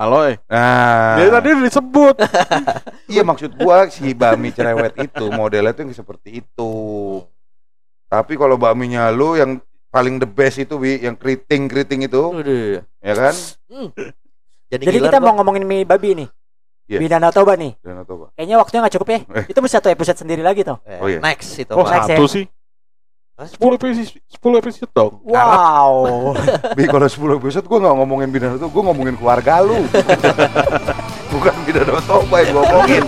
Aloy. 0.00 0.40
Nah, 0.48 1.20
Dia 1.20 1.28
tadi 1.28 1.48
disebut. 1.60 2.16
iya 3.12 3.20
maksud 3.20 3.52
gua 3.52 3.84
si 3.92 4.16
Bami 4.16 4.48
cerewet 4.48 4.96
itu 4.96 5.28
modelnya 5.28 5.76
tuh 5.76 5.84
yang 5.84 5.92
seperti 5.92 6.40
itu. 6.40 6.72
Tapi 8.08 8.32
kalau 8.34 8.56
baminya 8.56 9.12
lu 9.12 9.36
yang 9.36 9.60
paling 9.92 10.16
the 10.16 10.26
best 10.26 10.56
itu 10.56 10.80
Wi, 10.80 11.04
yang 11.04 11.14
keriting-keriting 11.14 12.08
itu, 12.08 12.22
Udah. 12.32 12.80
ya 12.80 13.14
kan? 13.14 13.34
Hmm. 13.68 13.88
Jadi, 14.70 14.82
Jadi 14.86 14.98
kita 15.02 15.18
Bang. 15.18 15.34
mau 15.36 15.42
ngomongin 15.42 15.66
mie 15.66 15.84
babi 15.84 16.14
nih. 16.14 16.28
Iya. 16.90 16.98
Mie 16.98 17.10
Danau 17.10 17.30
Toba 17.30 17.54
nih. 17.54 17.74
Dan 17.78 18.02
atau 18.02 18.18
apa? 18.18 18.26
Kayaknya 18.34 18.56
waktunya 18.58 18.80
nggak 18.82 18.94
cukup 18.98 19.08
ya. 19.10 19.18
Eh. 19.30 19.44
Itu 19.46 19.58
mesti 19.62 19.74
satu 19.78 19.88
episode 19.94 20.18
sendiri 20.18 20.42
lagi 20.42 20.66
tuh. 20.66 20.78
Eh, 20.82 20.98
Oh, 20.98 21.06
iya. 21.06 21.18
Next 21.22 21.54
itu. 21.54 21.70
Oh. 21.70 21.86
Next 21.86 22.10
ya. 22.10 22.18
satu 22.18 22.24
sih. 22.26 22.44
Hah? 23.40 23.48
10 23.48 23.56
episode, 23.56 24.20
10 24.20 24.60
episode 24.60 24.90
dong. 24.92 25.16
Wow. 25.24 26.36
Bi 26.76 26.84
kalau 26.84 27.08
10 27.08 27.40
episode 27.40 27.64
gua 27.64 27.80
nggak 27.80 27.96
ngomongin 27.96 28.28
bidang 28.28 28.60
itu, 28.60 28.68
gua 28.68 28.92
ngomongin 28.92 29.16
keluarga 29.16 29.64
lu. 29.64 29.80
Bukan 31.32 31.54
bidang 31.64 31.88
toba 32.04 32.36
yang 32.44 32.52
gua 32.52 32.62
ngomongin. 32.68 33.04